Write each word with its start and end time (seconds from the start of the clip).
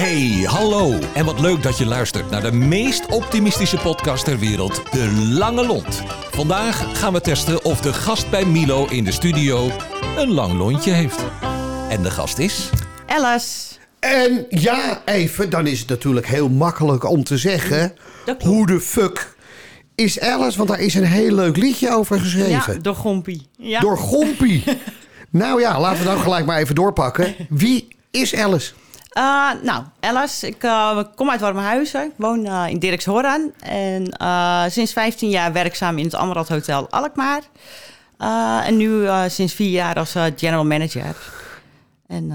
Hey, 0.00 0.44
hallo. 0.46 0.98
En 1.14 1.24
wat 1.24 1.40
leuk 1.40 1.62
dat 1.62 1.78
je 1.78 1.86
luistert 1.86 2.30
naar 2.30 2.42
de 2.42 2.52
meest 2.52 3.06
optimistische 3.06 3.76
podcast 3.76 4.24
ter 4.24 4.38
wereld, 4.38 4.82
De 4.92 5.10
Lange 5.38 5.66
Lont. 5.66 6.02
Vandaag 6.30 6.98
gaan 6.98 7.12
we 7.12 7.20
testen 7.20 7.64
of 7.64 7.80
de 7.80 7.92
gast 7.92 8.30
bij 8.30 8.44
Milo 8.44 8.86
in 8.86 9.04
de 9.04 9.12
studio 9.12 9.70
een 10.16 10.30
lang 10.30 10.52
lontje 10.52 10.90
heeft. 10.90 11.24
En 11.88 12.02
de 12.02 12.10
gast 12.10 12.38
is... 12.38 12.70
Alice. 13.06 13.74
En 13.98 14.46
ja, 14.48 15.02
even, 15.04 15.50
dan 15.50 15.66
is 15.66 15.80
het 15.80 15.88
natuurlijk 15.88 16.26
heel 16.26 16.48
makkelijk 16.48 17.04
om 17.04 17.24
te 17.24 17.36
zeggen... 17.36 17.94
Hoe 18.38 18.66
de 18.66 18.80
fuck 18.80 19.34
is 19.94 20.20
Alice? 20.20 20.56
Want 20.56 20.68
daar 20.68 20.80
is 20.80 20.94
een 20.94 21.04
heel 21.04 21.34
leuk 21.34 21.56
liedje 21.56 21.90
over 21.90 22.16
Ja, 22.16 22.22
geschreven. 22.22 22.82
door 22.82 22.96
Gompie. 22.96 23.46
Ja. 23.56 23.80
Door 23.80 23.98
Gompie. 23.98 24.64
nou 25.30 25.60
ja, 25.60 25.80
laten 25.80 25.98
we 25.98 26.04
dan 26.04 26.20
gelijk 26.20 26.46
maar 26.46 26.58
even 26.58 26.74
doorpakken. 26.74 27.34
Wie 27.48 27.88
is 28.10 28.34
Alice? 28.36 28.72
Eh, 29.20 29.50
nou, 29.62 29.84
Alice, 30.00 30.46
ik 30.46 30.62
eh, 30.62 30.98
kom 31.14 31.30
uit 31.30 31.40
Warmhuizen. 31.40 32.04
Ik 32.04 32.12
woon 32.16 32.46
eh, 32.46 32.64
in 32.68 32.78
Dirkshoorn. 32.78 33.52
En 33.60 34.12
sinds 34.70 34.92
15 34.92 35.30
jaar 35.30 35.52
werkzaam 35.52 35.98
in 35.98 36.04
het 36.04 36.14
Amrad 36.14 36.48
Hotel 36.48 36.90
Alkmaar. 36.90 37.42
En 38.64 38.76
nu 38.76 39.08
sinds 39.28 39.54
vier 39.54 39.70
jaar 39.70 39.94
als 39.94 40.14
general 40.36 40.64
manager. 40.64 41.16
En 42.06 42.32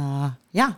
ja, 0.49 0.77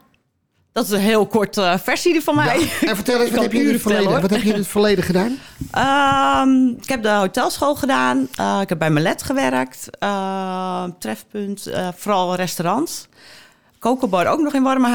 dat 0.71 0.85
is 0.85 0.91
een 0.91 0.99
heel 0.99 1.27
kort 1.27 1.57
eh, 1.57 1.77
versie 1.77 2.21
van 2.21 2.35
mij. 2.35 2.69
En 2.81 2.95
vertel 3.01 3.21
eens, 3.21 3.31
wat 3.31 3.41
heb, 3.41 3.51
je 3.51 3.59
in 3.59 3.71
het 3.71 3.81
verleden, 3.81 4.11
hoor. 4.11 4.21
wat 4.21 4.29
heb 4.29 4.41
je 4.41 4.49
in 4.49 4.55
het 4.57 4.67
verleden 4.67 5.03
gedaan? 5.03 5.37
Ehm, 5.71 6.67
ik 6.67 6.89
heb 6.89 7.03
de 7.03 7.09
hotelschool 7.09 7.75
gedaan. 7.75 8.21
Ik 8.61 8.69
heb 8.69 8.77
bij 8.79 8.89
Melet 8.89 9.23
gewerkt. 9.23 9.89
Trefpunt, 10.99 11.71
vooral 11.95 12.35
restaurants. 12.35 13.07
Kokenbar 13.79 14.27
ook 14.27 14.39
nog 14.39 14.53
in 14.53 14.63
warme 14.63 14.89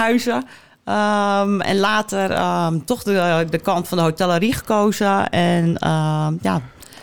Ehm, 0.85 1.61
en 1.61 1.79
later 1.79 2.31
ehm, 2.31 2.79
toch 2.85 3.03
de, 3.03 3.47
de 3.51 3.59
kant 3.59 3.89
van 3.89 3.99
de 3.99 4.05
hotellerie 4.05 4.53
gekozen. 4.53 5.31
En 5.31 5.77
ehm, 5.79 6.35
ja, 6.41 6.61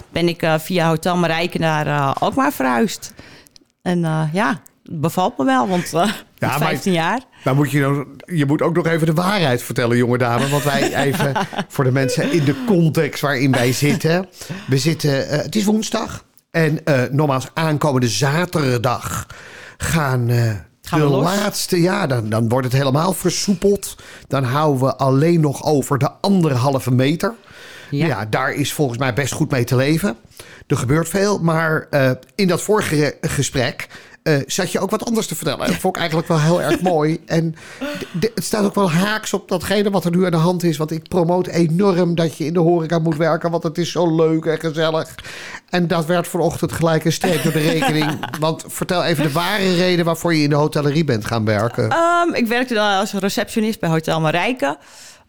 ben 0.09 0.28
ik 0.28 0.42
eh, 0.42 0.53
via 0.59 0.88
Hotel 0.88 1.17
Marijke 1.17 1.58
naar 1.59 1.88
eh, 1.88 2.14
Alkmaar 2.20 2.52
verhuisd. 2.52 3.14
En 3.81 4.06
eh, 4.06 4.23
ja, 4.34 4.59
bevalt 4.84 5.38
me 5.38 5.45
wel, 5.45 5.68
want 5.68 5.90
Ja, 5.90 6.06
maar- 6.40 6.58
15 6.58 6.94
jaar. 6.94 7.20
Nou 7.44 7.56
moet 7.56 7.72
je, 7.72 7.80
nou- 7.80 8.08
je 8.26 8.45
moet 8.45 8.62
ook 8.62 8.76
nog 8.76 8.88
even 8.88 9.08
de 9.08 9.14
waarheid 9.14 9.64
vertellen, 9.64 9.98
jonge 9.98 10.18
dame. 10.18 10.48
Want 10.50 10.64
wij 10.64 10.96
even 11.06 11.34
voor 11.68 11.84
de 11.84 11.92
mensen 11.92 12.31
in 12.31 12.44
de 12.44 12.64
context 12.68 13.22
waarin 13.22 13.52
wij 13.52 13.72
zitten. 13.72 14.28
We 14.68 14.78
zitten, 14.78 15.28
het 15.28 15.56
is 15.56 15.64
woensdag. 15.66 16.23
En 16.52 16.80
nogmaals, 17.12 17.48
aankomende 17.53 18.08
zaterdag 18.08 19.25
gaan, 19.78 20.30
Gaan 20.90 21.00
de 21.00 21.06
we 21.06 21.12
los? 21.12 21.23
laatste... 21.23 21.82
Ja, 21.82 22.08
dan, 22.08 22.30
dan 22.30 22.50
wordt 22.50 22.66
het 22.66 22.76
helemaal 22.76 23.14
versoepeld. 23.14 23.95
Dan 24.28 24.44
houden 24.44 24.84
we 24.84 24.96
alleen 24.96 25.40
nog 25.40 25.64
over 25.64 25.98
de 25.98 26.12
anderhalve 26.22 26.92
meter. 26.92 27.34
Ja. 27.90 28.06
Ja. 28.06 28.26
daar 28.26 28.54
is 28.54 28.73
volgens 28.73 29.00
mij 29.00 29.14
best 29.14 29.34
goed 29.34 29.52
mee 29.52 29.64
te 29.64 29.76
leven. 29.76 30.18
Er 30.68 30.78
gebeurt 30.78 31.09
veel, 31.09 31.40
maar 31.40 31.88
eh, 31.90 32.12
in 32.36 32.48
dat 32.48 32.62
vorige 32.62 33.18
gesprek 33.22 33.88
eh, 34.30 34.41
zat 34.45 34.72
je 34.72 34.80
ook 34.80 34.89
wat 34.89 35.05
anders 35.05 35.27
te 35.27 35.35
vertellen. 35.35 35.67
Dat 35.67 35.75
vond 35.75 35.94
ik 35.94 35.99
eigenlijk 35.99 36.27
wel 36.30 36.39
heel 36.39 36.61
erg 36.61 36.81
mooi. 36.94 37.19
En 37.25 37.55
het 38.19 38.44
staat 38.44 38.66
ook 38.66 38.75
wel 38.75 38.91
haaks 38.91 39.33
op 39.33 39.47
datgene 39.47 39.89
wat 39.89 40.05
er 40.05 40.11
nu 40.11 40.25
aan 40.25 40.31
de 40.31 40.38
hand 40.38 40.63
is. 40.63 40.77
Want 40.77 40.91
ik 40.91 41.08
promoot 41.08 41.47
enorm 41.47 42.16
dat 42.16 42.38
je 42.38 42.45
in 42.45 42.53
de 42.53 42.59
horeca 42.59 43.00
moet 43.00 43.17
werken, 43.17 43.52
want 43.52 43.63
het 43.63 43.77
is 43.77 43.91
zo 43.91 44.16
leuk 44.16 44.45
en 44.45 44.59
gezellig. 44.59 45.16
En 45.69 45.88
dat 45.88 46.05
werd 46.05 46.27
vanochtend 46.27 46.72
gelijk 46.72 47.05
een 47.05 47.11
streep 47.11 47.44
door 47.44 47.52
de 47.52 47.59
rekening. 47.59 48.25
Want 48.39 48.63
vertel 48.67 49.03
even 49.03 49.23
de 49.23 49.31
ware 49.31 49.75
reden 49.75 50.05
waarvoor 50.05 50.35
je 50.35 50.44
in 50.44 50.50
de 50.50 50.55
hotellerie 50.55 51.03
bent 51.03 51.25
gaan 51.25 51.45
werken. 51.45 51.89
Ehm, 51.89 52.33
ik 52.33 52.47
werkte 52.47 52.73
dan 52.73 52.97
als 52.97 53.13
receptionist 53.13 53.80
bij 53.80 53.89
Hotel 53.89 54.22
Marijke. 54.22 54.77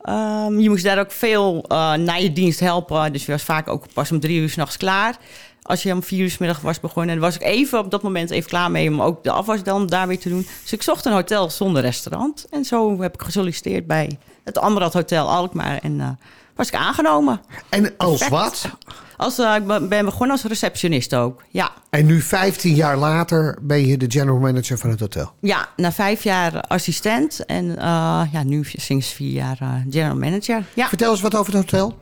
Ehm, 0.00 0.58
je 0.58 0.68
moest 0.68 0.84
daar 0.84 0.98
ook 0.98 1.12
veel 1.12 1.64
eh 1.68 1.92
na 1.92 2.14
je 2.14 2.32
dienst 2.32 2.60
helpen. 2.60 3.12
Dus 3.12 3.26
je 3.26 3.32
was 3.32 3.42
vaak 3.42 3.68
ook 3.68 3.84
pas 3.94 4.12
om 4.12 4.20
drie 4.20 4.40
uur 4.40 4.50
s'nachts 4.50 4.76
klaar. 4.76 5.16
Als 5.62 5.82
je 5.82 5.92
om 5.92 6.02
vier 6.02 6.24
uur 6.24 6.36
middag 6.38 6.60
was 6.60 6.80
begonnen. 6.80 7.14
En 7.14 7.20
was 7.20 7.34
ik 7.34 7.42
even 7.42 7.78
op 7.78 7.90
dat 7.90 8.02
moment 8.02 8.30
even 8.30 8.48
klaar 8.50 8.70
mee 8.70 8.88
om 8.88 9.02
ook 9.02 9.24
de 9.24 9.30
afwas 9.30 9.62
dan 9.62 9.86
daar 9.86 10.06
weer 10.08 10.18
te 10.18 10.28
doen. 10.28 10.46
Dus 10.62 10.72
ik 10.72 10.82
zocht 10.82 11.04
een 11.04 11.12
hotel 11.12 11.50
zonder 11.50 11.82
restaurant. 11.82 12.46
En 12.50 12.64
zo 12.64 13.00
heb 13.00 13.14
ik 13.14 13.22
gesolliciteerd 13.22 13.86
bij 13.86 14.18
het 14.44 14.58
Amrad 14.58 14.92
Hotel 14.92 15.28
Alkmaar. 15.30 15.78
En 15.78 16.00
eh, 16.00 16.08
was 16.54 16.68
ik 16.68 16.74
aangenomen. 16.74 17.40
En 17.68 17.94
als 17.96 18.18
perfect. 18.18 18.30
wat? 18.30 18.70
Als, 19.16 19.38
eh, 19.38 19.54
ik 19.56 19.88
ben- 19.88 20.04
begonnen 20.04 20.30
als 20.36 20.44
receptionist 20.44 21.14
ook. 21.14 21.42
Ja. 21.50 21.70
En 21.90 22.06
nu 22.06 22.20
15 22.20 22.74
jaar 22.74 22.96
later 22.96 23.58
ben 23.62 23.86
je 23.86 23.96
de 23.96 24.06
general 24.10 24.38
manager 24.38 24.78
van 24.78 24.90
het 24.90 25.00
hotel. 25.00 25.32
Ja, 25.40 25.68
na 25.76 25.92
vijf 25.92 26.22
jaar 26.22 26.60
assistent 26.60 27.44
en 27.46 27.78
eh, 27.78 28.22
ja, 28.32 28.42
nu 28.44 28.64
sinds 28.64 29.08
vier 29.12 29.32
jaar 29.32 29.84
general 29.90 30.16
manager. 30.16 30.64
Ja. 30.74 30.88
Vertel 30.88 31.10
eens 31.10 31.20
wat 31.20 31.34
over 31.34 31.52
het 31.54 31.62
hotel. 31.70 31.98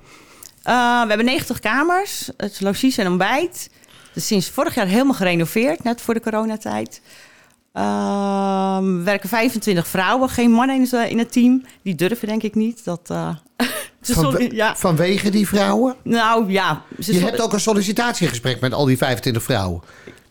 Eh, 0.69 1.03
we 1.03 1.09
hebben 1.09 1.27
90 1.27 1.59
kamers, 1.59 2.31
het 2.37 2.53
is 2.53 2.61
logies 2.61 2.99
en 2.99 3.07
ontbijt. 3.07 3.71
Is 4.15 4.27
sinds 4.27 4.51
vorig 4.51 4.75
jaar 4.75 4.87
helemaal 4.87 5.15
gerenoveerd, 5.15 5.85
net 5.85 6.01
voor 6.01 6.15
de 6.15 6.21
coronatijd. 6.21 7.01
We 7.73 9.01
werken 9.05 9.29
25 9.29 9.89
vrouwen, 9.89 10.29
geen 10.29 10.51
mannen 10.51 10.77
in 10.77 10.83
het, 10.83 11.11
in 11.11 11.19
het 11.19 11.33
team. 11.33 11.65
Die 11.83 11.95
durven 11.95 12.29
denk 12.29 12.43
ik 12.43 12.55
niet. 12.55 12.85
Dat, 12.85 13.01
eh, 13.11 13.29
Van, 14.01 14.49
ja, 14.51 14.77
Vanwege 14.77 15.31
die 15.31 15.49
vrouwen? 15.49 15.95
nou 16.03 16.51
ja. 16.51 16.83
Ze 16.99 17.13
Je 17.13 17.21
hebt 17.21 17.41
ook 17.41 17.53
een 17.53 17.61
sollicitatiegesprek 17.61 18.61
met 18.61 18.73
al 18.73 18.85
die 18.85 18.97
25 18.97 19.43
vrouwen. 19.43 19.83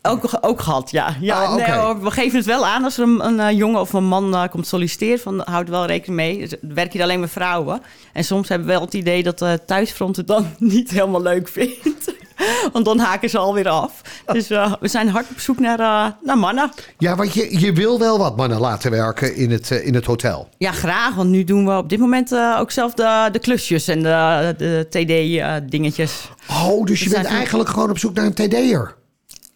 Ook, 0.07 0.29
ook 0.41 0.61
gehad, 0.61 0.91
ja. 0.91 1.15
ja 1.19 1.43
Oh, 1.43 1.55
nee, 1.55 1.71
hoor, 1.71 2.01
we 2.01 2.11
geven 2.11 2.37
het 2.37 2.47
wel 2.47 2.65
aan 2.65 2.83
als 2.83 2.97
er 2.97 3.03
een, 3.03 3.25
een 3.25 3.39
eh, 3.39 3.57
jongen 3.57 3.79
of 3.79 3.93
een 3.93 4.05
man 4.05 4.35
eh, 4.35 4.43
komt 4.49 4.67
solliciteren. 4.67 5.19
Van, 5.19 5.41
houd 5.45 5.65
er 5.65 5.71
wel 5.71 5.85
rekening 5.85 6.15
mee. 6.15 6.37
Dus 6.37 6.53
werk 6.61 6.93
je 6.93 7.03
alleen 7.03 7.19
met 7.19 7.31
vrouwen. 7.31 7.81
En 8.13 8.23
soms 8.23 8.49
hebben 8.49 8.67
we 8.67 8.73
wel 8.73 8.81
het 8.81 8.93
idee 8.93 9.23
dat 9.23 9.39
de 9.39 9.59
thuisfront 9.65 10.15
het 10.15 10.27
dan 10.27 10.45
niet 10.57 10.89
helemaal 10.89 11.21
leuk 11.21 11.47
vindt. 11.47 12.15
Want 12.73 12.85
dan 12.85 12.99
haken 12.99 13.29
ze 13.29 13.37
alweer 13.37 13.69
af. 13.69 14.01
Dus 14.25 14.49
eh, 14.49 14.73
we 14.79 14.87
zijn 14.87 15.09
hard 15.09 15.25
op 15.31 15.39
zoek 15.39 15.59
naar, 15.59 15.79
eh, 15.79 16.11
naar 16.23 16.37
mannen. 16.37 16.71
Ja, 16.97 17.15
want 17.15 17.33
je, 17.33 17.59
je 17.59 17.73
wil 17.73 17.99
wel 17.99 18.17
wat 18.17 18.37
mannen 18.37 18.59
laten 18.59 18.91
werken 18.91 19.35
in 19.35 19.51
het, 19.51 19.71
eh, 19.71 19.85
in 19.85 19.93
het 19.93 20.05
hotel. 20.05 20.49
Ja, 20.57 20.71
graag. 20.71 21.15
Want 21.15 21.29
nu 21.29 21.43
doen 21.43 21.65
we 21.65 21.77
op 21.77 21.89
dit 21.89 21.99
moment 21.99 22.31
eh, 22.31 22.57
ook 22.59 22.71
zelf 22.71 22.93
de, 22.93 23.29
de 23.31 23.39
klusjes 23.39 23.87
en 23.87 24.03
de, 24.03 24.53
de 24.57 24.85
TD-dingetjes. 24.89 26.29
Oh, 26.49 26.85
dus 26.85 27.03
je 27.03 27.09
bent 27.09 27.25
eigenlijk 27.25 27.69
gewoon 27.69 27.89
op 27.89 27.97
zoek 27.97 28.13
naar 28.13 28.25
een 28.25 28.33
TD'er. 28.33 28.95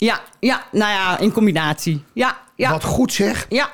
Ja, 0.06 0.22
ja, 0.40 0.64
nou 0.72 0.92
ja, 0.92 1.20
in 1.20 1.32
combinatie. 1.32 2.04
Ja, 2.14 2.38
ja, 2.56 2.72
Wat 2.72 2.84
goed 2.84 3.14
zeg. 3.14 3.46
ja. 3.50 3.70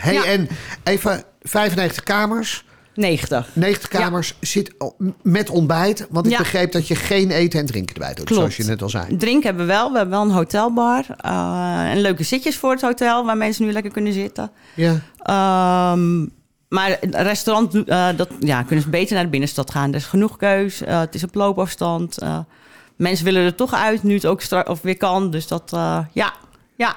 Hey, 0.00 0.12
Ja. 0.14 0.24
En 0.24 0.48
even 0.84 1.22
95 1.42 2.02
kamers, 2.02 2.64
90. 2.94 3.48
90 3.52 3.88
kamers, 3.88 4.34
zit 4.40 4.74
met 5.22 5.50
ontbijt. 5.50 6.06
Want 6.10 6.26
ik 6.26 6.32
Ja. 6.32 6.38
begreep 6.38 6.72
dat 6.72 6.88
je 6.88 6.94
geen 6.94 7.30
eten 7.30 7.60
en 7.60 7.66
drinken 7.66 7.94
erbij 7.94 8.14
doet, 8.14 8.24
Klopt. 8.24 8.40
zoals 8.40 8.56
je 8.56 8.64
net 8.64 8.82
al 8.82 8.88
zei. 8.88 9.16
Drink 9.16 9.42
hebben 9.42 9.66
we 9.66 9.72
wel. 9.72 9.90
We 9.92 9.96
hebben 9.96 10.18
wel 10.18 10.26
een 10.28 10.34
hotelbar. 10.34 11.04
eh, 11.20 11.90
en 11.90 12.00
leuke 12.00 12.22
zitjes 12.22 12.56
voor 12.56 12.70
het 12.70 12.80
hotel 12.80 13.24
waar 13.24 13.36
mensen 13.36 13.64
nu 13.66 13.72
lekker 13.72 13.92
kunnen 13.92 14.12
zitten. 14.12 14.50
Ja. 14.74 15.00
Ehm, 15.22 16.20
maar 16.68 16.96
het 17.00 17.14
restaurant, 17.14 17.74
eh, 17.84 18.08
dat, 18.16 18.28
ja, 18.40 18.62
kunnen 18.62 18.84
ze 18.84 18.90
beter 18.90 19.14
naar 19.14 19.24
de 19.24 19.30
binnenstad 19.30 19.70
gaan. 19.70 19.88
Er 19.90 19.96
is 19.96 20.04
genoeg 20.06 20.36
keus. 20.36 20.82
eh, 20.82 20.98
het 21.00 21.14
is 21.14 21.24
op 21.24 21.34
loopafstand. 21.34 22.18
Mensen 22.96 23.24
willen 23.24 23.42
er 23.44 23.54
toch 23.54 23.74
uit 23.74 24.02
nu 24.02 24.14
het 24.14 24.26
ook 24.26 24.42
of 24.64 24.82
weer 24.82 24.96
kan. 24.96 25.30
Dus 25.30 25.46
dat, 25.46 25.72
eh, 25.72 25.98
ja, 26.12 26.32
ja, 26.76 26.96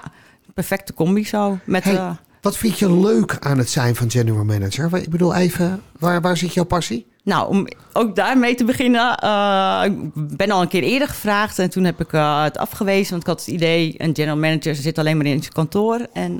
perfecte 0.53 0.93
combi 0.93 1.25
zo. 1.25 1.57
Met, 1.65 1.83
Hey, 1.83 1.95
eh, 1.95 2.11
wat 2.41 2.57
vind 2.57 2.79
je 2.79 2.99
leuk 2.99 3.37
aan 3.39 3.57
het 3.57 3.69
zijn 3.69 3.95
van 3.95 4.11
general 4.11 4.43
manager? 4.43 4.97
Ik 4.97 5.09
bedoel 5.09 5.35
even, 5.35 5.81
waar, 5.99 6.21
waar 6.21 6.37
zit 6.37 6.53
jouw 6.53 6.63
passie? 6.63 7.07
Nou, 7.23 7.49
om 7.49 7.67
ook 7.93 8.15
daarmee 8.15 8.55
te 8.55 8.63
beginnen. 8.63 9.17
eh, 9.17 9.81
ik 9.85 10.37
ben 10.37 10.51
al 10.51 10.61
een 10.61 10.67
keer 10.67 10.83
eerder 10.83 11.07
gevraagd 11.07 11.59
en 11.59 11.69
toen 11.69 11.83
heb 11.83 11.99
ik 12.01 12.11
het 12.11 12.57
afgewezen. 12.57 13.09
Want 13.09 13.21
ik 13.21 13.27
had 13.27 13.39
het 13.39 13.47
idee, 13.47 13.93
een 13.97 14.15
general 14.15 14.37
manager 14.37 14.75
zit 14.75 14.97
alleen 14.97 15.17
maar 15.17 15.25
in 15.25 15.39
zijn 15.41 15.53
kantoor. 15.53 16.07
En 16.13 16.39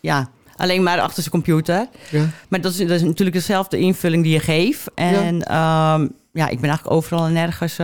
ja, 0.00 0.28
alleen 0.56 0.82
maar 0.82 1.00
achter 1.00 1.22
zijn 1.22 1.34
computer. 1.34 1.86
Ja. 2.10 2.24
Maar 2.48 2.60
dat 2.60 2.72
is, 2.72 2.78
dat 2.78 2.90
is 2.90 3.02
natuurlijk 3.02 3.36
dezelfde 3.36 3.78
invulling 3.78 4.22
die 4.22 4.32
je 4.32 4.40
geeft. 4.40 4.90
En 4.94 5.38
ja, 5.38 5.98
ja 6.32 6.48
ik 6.48 6.60
ben 6.60 6.68
eigenlijk 6.68 6.90
overal 6.90 7.26
en 7.26 7.32
nergens, 7.32 7.76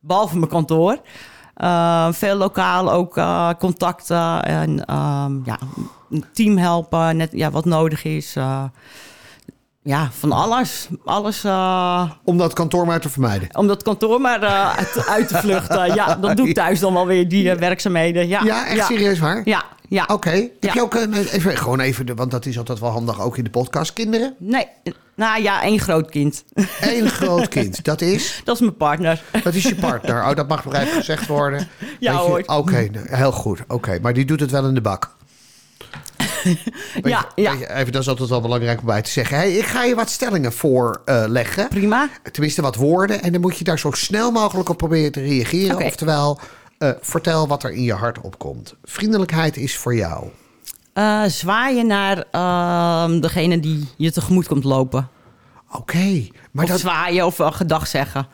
behalve 0.00 0.36
mijn 0.36 0.50
kantoor. 0.50 0.98
Eh, 1.54 2.08
veel 2.12 2.36
lokaal 2.36 2.92
ook 2.92 3.16
eh, 3.16 3.50
contacten 3.58 4.42
en 4.42 4.84
ehm, 4.84 5.32
ja, 5.44 5.58
een 6.10 6.24
team 6.32 6.56
helpen, 6.58 7.16
net 7.16 7.32
ja, 7.32 7.50
wat 7.50 7.64
nodig 7.64 8.04
is. 8.04 8.36
eh, 8.36 8.62
ja, 9.82 10.08
van 10.12 10.32
alles. 10.32 10.88
Alles 11.04 11.44
Om 12.24 12.38
dat 12.38 12.52
kantoor 12.52 12.86
maar 12.86 13.00
te 13.00 13.08
vermijden. 13.08 13.56
om 13.56 13.66
dat 13.66 13.82
kantoor 13.82 14.20
maar 14.20 14.40
uit, 14.76 15.06
uit 15.08 15.28
te 15.28 15.36
vluchten. 15.36 15.94
Ja, 15.94 16.14
dat 16.14 16.36
doe 16.36 16.48
ik 16.48 16.54
thuis 16.54 16.80
dan 16.80 16.92
wel 16.94 17.06
weer, 17.06 17.28
die 17.28 17.54
werkzaamheden. 17.54 18.28
Ja, 18.28 18.42
Ja, 18.44 18.66
echt 18.66 18.86
serieus 18.86 19.18
waar? 19.18 19.40
Ja, 19.44 19.62
ja. 19.90 20.04
Oké. 20.12 20.30
Heb 20.30 20.50
Ja. 20.60 20.72
je 20.74 20.80
ook 20.82 20.94
een, 20.94 21.14
even, 21.14 21.56
gewoon 21.56 21.80
even, 21.80 22.06
de- 22.06 22.14
want 22.14 22.30
dat 22.30 22.46
is 22.46 22.58
altijd 22.58 22.78
wel 22.80 22.90
handig 22.90 23.20
ook 23.20 23.36
in 23.38 23.44
de 23.44 23.50
podcast. 23.50 23.92
Kinderen? 23.92 24.34
Nee, 24.38 24.66
nou 25.14 25.42
ja, 25.42 25.62
één 25.62 25.78
groot 25.80 26.10
kind. 26.10 26.44
Eén 26.80 27.08
groot 27.08 27.48
kind. 27.48 27.84
Dat 27.84 28.00
is, 28.00 28.40
Dat 28.44 28.54
is 28.54 28.60
mijn 28.60 28.76
partner. 28.76 29.22
dat 29.42 29.54
is 29.54 29.62
je 29.62 29.74
partner. 29.74 30.28
Oh, 30.28 30.34
dat 30.34 30.48
mag 30.48 30.64
nog 30.64 30.74
even 30.74 30.92
gezegd 30.96 31.26
worden. 31.26 31.68
Ja, 32.00 32.12
hoor. 32.14 32.42
Oké, 32.46 32.88
nou, 32.92 33.06
heel 33.16 33.32
goed. 33.32 33.58
Oké, 33.68 33.98
maar 34.02 34.12
die 34.12 34.24
doet 34.24 34.40
het 34.40 34.50
wel 34.50 34.66
in 34.68 34.74
de 34.74 34.80
bak. 34.80 35.10
Ja, 37.02 37.26
je- 37.34 37.42
ja. 37.42 37.52
je, 37.52 37.72
even, 37.74 37.92
dat 37.92 38.02
is 38.02 38.08
altijd 38.08 38.28
wel 38.28 38.40
belangrijk 38.40 38.80
om 38.80 38.86
bij 38.86 39.02
te 39.02 39.10
zeggen. 39.10 39.36
Hey, 39.36 39.52
ik 39.52 39.64
ga 39.64 39.84
je 39.84 39.94
wat 39.94 40.10
stellingen 40.10 40.52
voorleggen. 40.52 41.68
Prima. 41.68 42.08
Tenminste, 42.32 42.62
wat 42.62 42.76
woorden. 42.76 43.22
En 43.22 43.32
dan 43.32 43.40
moet 43.40 43.58
je 43.58 43.64
daar 43.64 43.78
zo 43.78 43.90
snel 43.90 44.30
mogelijk 44.30 44.68
op 44.68 44.76
proberen 44.76 45.12
te 45.12 45.20
reageren. 45.20 45.84
Oftewel, 45.84 46.40
eh, 46.80 46.90
vertel 47.00 47.46
wat 47.48 47.62
er 47.62 47.70
in 47.72 47.82
je 47.82 47.92
hart 47.92 48.20
opkomt. 48.20 48.74
Vriendelijkheid 48.84 49.56
is 49.56 49.76
voor 49.76 49.94
jou. 49.94 50.26
Eh, 50.92 51.24
zwaaien 51.24 51.86
naar 51.86 52.24
ehm, 52.30 53.20
degene 53.20 53.60
die 53.60 53.88
je 53.96 54.12
tegemoet 54.12 54.46
komt 54.46 54.64
lopen. 54.64 55.08
Oké, 55.72 56.26
maar, 56.50 56.64
of 56.64 56.70
dat, 56.70 56.80
zwaaien 56.80 57.26
of 57.26 57.38
uh, 57.38 57.52
gedag 57.52 57.86
zeggen. 57.86 58.26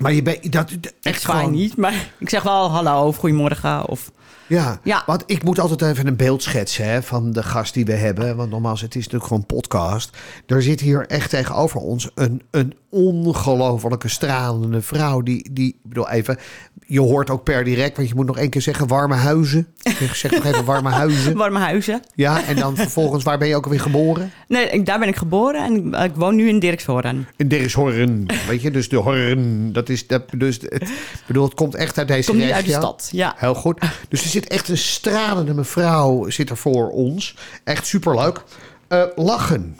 maar 0.00 0.12
je 0.12 0.22
bent 0.22 0.52
dat, 0.52 0.68
dat- 0.80 0.92
Ik 1.02 1.16
zwaai 1.16 1.38
gewoon- 1.38 1.54
niet, 1.54 1.76
maar 1.76 2.12
ik 2.18 2.28
zeg 2.28 2.42
wel 2.42 2.70
hallo 2.70 3.06
of 3.06 3.16
goedemorgen. 3.16 3.86
Of, 3.86 4.10
Ja, 4.48 4.80
Ja. 4.82 5.02
want 5.06 5.22
ik 5.26 5.42
moet 5.44 5.58
altijd 5.60 5.82
even 5.82 6.06
een 6.06 6.16
beeld 6.16 6.42
schetsen 6.42 6.84
hè, 6.84 7.02
van 7.02 7.32
de 7.32 7.42
gast 7.42 7.74
die 7.74 7.84
we 7.84 7.92
hebben. 7.92 8.36
Want 8.36 8.50
nogmaals, 8.50 8.80
het 8.80 8.90
is 8.94 9.02
natuurlijk 9.04 9.24
gewoon 9.30 9.46
podcast. 9.46 10.16
Er 10.46 10.62
zit 10.62 10.80
hier 10.80 11.06
echt 11.06 11.30
tegenover 11.30 11.80
ons 11.80 12.10
een, 12.14 12.42
een 12.50 12.74
ongelofelijke 12.90 14.08
stralende 14.08 14.82
vrouw. 14.82 15.22
Die, 15.22 15.48
die, 15.52 15.68
ik 15.68 15.76
bedoel 15.88 16.08
even, 16.10 16.38
je 16.86 17.00
hoort 17.00 17.30
ook 17.30 17.44
per 17.44 17.64
direct, 17.64 17.96
want 17.96 18.08
je 18.08 18.14
moet 18.14 18.26
nog 18.26 18.38
één 18.38 18.50
keer 18.50 18.62
zeggen 18.62 18.86
warme 18.86 19.14
huizen. 19.14 19.66
Ik 20.00 20.14
zeg 20.14 20.30
nog 20.30 20.44
even 20.44 20.64
warme 20.64 20.90
huizen. 20.90 21.36
warme 21.44 21.58
huizen. 21.58 22.02
Ja, 22.14 22.44
en 22.44 22.56
dan 22.56 22.76
vervolgens, 22.76 23.24
waar 23.24 23.38
ben 23.38 23.48
je 23.48 23.56
ook 23.56 23.64
alweer 23.64 23.80
geboren? 23.80 24.32
Nee, 24.48 24.82
daar 24.82 24.98
ben 24.98 25.08
ik 25.08 25.16
geboren 25.16 25.64
en 25.64 25.94
ik, 25.94 26.10
ik 26.10 26.14
woon 26.16 26.36
nu 26.36 26.48
in 26.48 26.58
Dirkshoorn. 26.58 27.26
In 27.36 27.48
Dirkshorn, 27.48 28.26
weet 28.48 28.62
je, 28.62 28.70
dus 28.70 28.88
de 28.88 28.96
Horn, 28.96 29.72
dat 29.72 29.88
is, 29.88 30.06
dat, 30.06 30.22
dus 30.36 30.54
het, 30.54 30.72
ik 30.72 31.22
bedoel, 31.26 31.44
het 31.44 31.54
komt 31.54 31.74
echt 31.74 31.98
uit 31.98 32.08
deze 32.08 32.30
Kom 32.30 32.38
niet 32.38 32.50
uit 32.50 32.64
de 32.64 32.70
regio. 32.70 32.80
stad, 32.80 33.08
ja. 33.12 33.34
Heel 33.36 33.54
goed. 33.54 33.80
Dus 34.08 34.22
er 34.22 34.28
zit 34.28 34.48
echt 34.48 34.68
een 34.68 34.78
stralende 34.78 35.54
mevrouw 35.54 36.30
zit 36.30 36.50
er 36.50 36.56
voor 36.56 36.90
ons. 36.90 37.36
Echt 37.64 37.86
superleuk. 37.86 38.42
Eh 38.88 39.02
lachen 39.16 39.78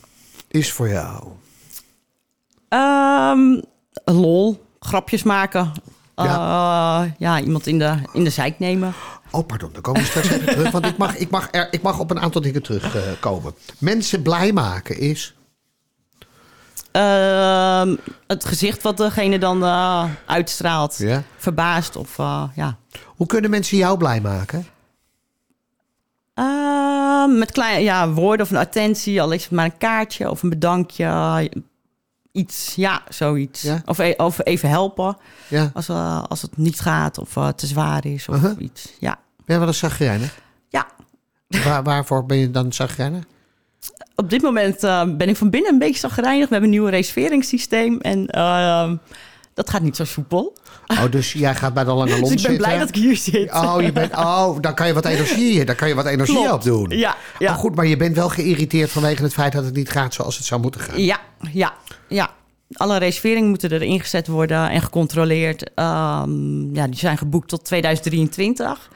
is 0.48 0.72
voor 0.72 0.88
jou. 0.88 1.24
Ehm, 2.68 3.60
lol, 4.04 4.64
grapjes 4.80 5.22
maken. 5.22 5.72
Ja. 6.16 6.24
Ja, 6.24 7.14
ja 7.18 7.40
iemand 7.40 7.66
in 7.66 7.78
de, 7.78 7.94
in 8.12 8.24
de 8.24 8.30
zijk 8.30 8.58
nemen. 8.58 8.94
Oh, 9.30 9.46
pardon, 9.46 9.70
dan 9.72 9.82
komen 9.82 10.00
we 10.00 10.06
straks 10.06 10.28
even 10.28 10.46
terug. 10.46 10.70
Want 10.70 10.86
ik 10.86 10.96
mag, 10.96 11.16
ik, 11.16 11.30
mag 11.30 11.48
er, 11.50 11.68
ik 11.70 11.82
mag 11.82 11.98
op 11.98 12.10
een 12.10 12.20
aantal 12.20 12.40
dingen 12.40 12.62
terugkomen. 12.62 13.54
Mensen 13.78 14.22
blij 14.22 14.52
maken 14.52 14.98
is... 14.98 15.34
Ehm, 16.92 17.96
het 18.26 18.44
gezicht 18.44 18.82
wat 18.82 18.96
degene 18.96 19.38
dan 19.38 19.64
eh, 19.64 20.04
uitstraalt. 20.26 20.98
Ja. 20.98 21.22
Verbaasd 21.36 21.96
of 21.96 22.18
eh, 22.18 22.42
ja. 22.54 22.78
Hoe 23.04 23.26
kunnen 23.26 23.50
mensen 23.50 23.76
jou 23.76 23.98
blij 23.98 24.20
maken? 24.20 24.66
Ehm, 26.34 27.38
met 27.38 27.52
kleine 27.52 27.84
ja, 27.84 28.10
woorden 28.10 28.46
of 28.46 28.52
een 28.52 28.58
attentie, 28.58 29.22
al 29.22 29.30
is 29.30 29.42
het 29.42 29.52
maar 29.52 29.64
een 29.64 29.78
kaartje 29.78 30.30
of 30.30 30.42
een 30.42 30.48
bedankje. 30.48 31.50
Iets, 32.38 32.74
ja, 32.74 33.02
zoiets. 33.08 33.62
Ja. 33.62 33.82
Of, 33.86 33.98
e- 33.98 34.14
of 34.16 34.38
even 34.44 34.68
helpen 34.68 35.16
Ja, 35.48 35.70
als, 35.74 35.88
eh, 35.88 36.22
als 36.28 36.42
het 36.42 36.56
niet 36.56 36.80
gaat 36.80 37.18
of 37.18 37.36
eh, 37.36 37.48
te 37.48 37.66
zwaar 37.66 38.06
is 38.06 38.28
of 38.28 38.36
Uh-huh. 38.36 38.60
iets. 38.60 38.92
Ja. 38.98 39.18
ben 39.44 39.54
je 39.54 39.58
wel 39.58 39.66
eens 39.68 39.78
zagrijnig? 39.78 40.38
ja, 40.68 40.86
Waar, 41.64 41.82
waarvoor 41.82 42.26
ben 42.26 42.36
je 42.38 42.50
dan 42.50 42.72
zagrijnig? 42.72 43.24
op 44.14 44.30
dit 44.30 44.42
moment 44.42 44.84
eh, 44.84 45.02
ben 45.16 45.28
ik 45.28 45.36
van 45.36 45.50
binnen 45.50 45.72
een 45.72 45.78
beetje 45.78 45.98
zagrijnig. 46.08 46.48
We 46.48 46.52
hebben 46.54 46.62
een 46.72 46.76
nieuw 46.78 46.86
reserveringssysteem 46.88 48.00
en 48.00 48.26
ehm, 48.26 48.96
dat 49.58 49.70
gaat 49.70 49.82
niet 49.82 49.96
zo 49.96 50.04
soepel. 50.04 50.56
Oh, 50.86 51.10
dus 51.10 51.32
jij 51.32 51.54
gaat 51.54 51.74
bij 51.74 51.84
de 51.84 51.92
lange 51.92 52.18
lont 52.18 52.20
Dus 52.22 52.30
ik 52.30 52.36
ben 52.36 52.38
zitten. 52.40 52.56
blij 52.56 52.78
dat 52.78 52.88
ik 52.88 52.94
hier 52.94 53.16
zit. 53.16 53.52
Oh, 53.52 53.76
je 53.80 53.92
bent, 53.92 54.16
oh, 54.26 54.60
dan 54.60 54.74
kan 54.74 54.86
je 54.86 54.92
wat 54.92 55.04
energie, 55.04 55.64
daar 55.64 55.74
kan 55.74 55.88
je 55.88 55.94
wat 55.94 56.06
energie 56.06 56.34
Klopt. 56.36 56.52
op 56.52 56.62
doen. 56.62 56.88
Ja, 56.98 57.16
ja. 57.38 57.52
Oh, 57.52 57.58
goed, 57.58 57.74
maar 57.74 57.86
je 57.86 57.96
bent 57.96 58.16
wel 58.16 58.28
geïrriteerd 58.28 58.90
vanwege 58.90 59.22
het 59.22 59.32
feit 59.32 59.52
dat 59.52 59.64
het 59.64 59.74
niet 59.74 59.90
gaat 59.90 60.14
zoals 60.14 60.36
het 60.36 60.46
zou 60.46 60.60
moeten 60.60 60.80
gaan. 60.80 61.02
Ja, 61.02 61.20
ja, 61.52 61.72
ja. 62.08 62.30
Alle 62.72 62.98
reserveringen 62.98 63.48
moeten 63.48 63.70
er 63.70 63.82
ingezet 63.82 64.26
worden 64.26 64.70
en 64.70 64.82
gecontroleerd. 64.82 65.74
Ehm, 65.74 66.74
ja, 66.74 66.86
die 66.86 66.98
zijn 66.98 67.18
geboekt 67.18 67.48
tot 67.48 67.64
2023. 67.64 68.90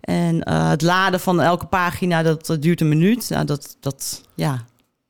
En 0.00 0.42
eh, 0.42 0.68
het 0.68 0.82
laden 0.82 1.20
van 1.20 1.40
elke 1.40 1.66
pagina, 1.66 2.22
dat, 2.22 2.50
eh, 2.50 2.56
duurt 2.60 2.80
een 2.80 2.88
minuut. 2.88 3.28
Nou, 3.30 3.44
dat, 3.44 3.76
dat, 3.80 4.22
ja. 4.34 4.64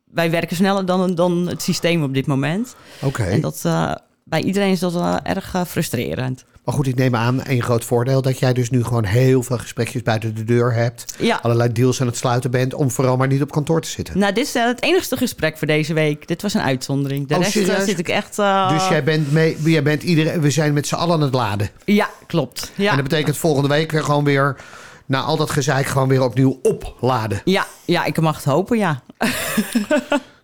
Wij 0.05 0.31
werken 0.31 0.57
sneller 0.57 0.87
dan, 0.87 1.15
dan 1.15 1.47
het 1.47 1.63
systeem 1.63 2.03
op 2.03 2.15
dit 2.15 2.27
moment. 2.27 2.75
Oké. 3.01 3.23
En 3.23 3.41
dat, 3.41 3.61
eh, 3.65 3.93
bij 4.31 4.43
iedereen 4.43 4.71
is 4.71 4.79
dat 4.81 4.93
wel 4.93 5.19
erg 5.23 5.55
eh, 5.55 5.65
frustrerend. 5.65 6.45
Maar 6.65 6.75
goed, 6.75 6.87
ik 6.87 6.95
neem 6.95 7.17
aan, 7.17 7.43
één 7.43 7.63
groot 7.63 7.85
voordeel 7.85 8.23
dat 8.23 8.39
jij 8.39 8.53
dus 8.53 8.71
nu 8.71 8.85
gewoon 8.85 9.05
heel 9.05 9.43
veel 9.43 9.59
gesprekjes 9.59 10.03
buiten 10.03 10.35
de 10.35 10.45
deur 10.45 10.73
hebt. 10.73 11.15
Ja. 11.19 11.39
Allerlei 11.43 11.73
deals 11.73 12.01
aan 12.01 12.07
het 12.07 12.17
sluiten 12.17 12.51
bent 12.51 12.75
om 12.75 12.91
vooral 12.91 13.17
maar 13.17 13.27
niet 13.27 13.43
op 13.43 13.51
kantoor 13.51 13.81
te 13.81 13.89
zitten. 13.89 14.19
Nou, 14.19 14.33
dit 14.33 14.47
is 14.47 14.55
eh, 14.55 14.65
het 14.65 14.83
enigste 14.83 15.17
gesprek 15.17 15.59
voor 15.59 15.67
deze 15.67 15.93
week. 15.95 16.29
Dit 16.29 16.43
was 16.43 16.55
een 16.55 16.61
uitzondering. 16.61 17.29
De 17.29 17.35
Oh, 17.35 17.41
rest 17.41 17.57
eh, 17.57 17.65
serieus? 17.65 17.85
zit 17.85 17.99
ik 17.99 18.09
echt... 18.09 18.37
Dus 18.37 18.89
jij 18.89 19.05
bent 19.05 19.33
mee, 19.33 19.57
jij 19.65 19.83
bent 19.83 20.03
iedereen, 20.03 20.41
we 20.41 20.51
zijn 20.51 20.73
met 20.73 20.87
z'n 20.87 20.95
allen 20.95 21.15
aan 21.15 21.21
het 21.21 21.35
laden. 21.35 21.69
Ja, 21.85 22.11
klopt. 22.27 22.73
Ja. 22.75 22.91
En 22.91 22.97
dat 22.97 23.09
betekent 23.09 23.37
volgende 23.37 23.69
week 23.69 23.91
weer 23.91 24.05
gewoon 24.05 24.25
weer, 24.25 24.57
na 25.07 25.21
al 25.21 25.37
dat 25.37 25.51
gezeik, 25.51 25.87
gewoon 25.87 26.09
weer 26.09 26.23
opnieuw 26.23 26.59
opladen. 26.63 27.41
Ja, 27.45 27.67
ja, 27.85 28.05
ik 28.05 28.21
mag 28.21 28.37
het 28.37 28.45
hopen, 28.45 28.79
ja. 28.79 29.03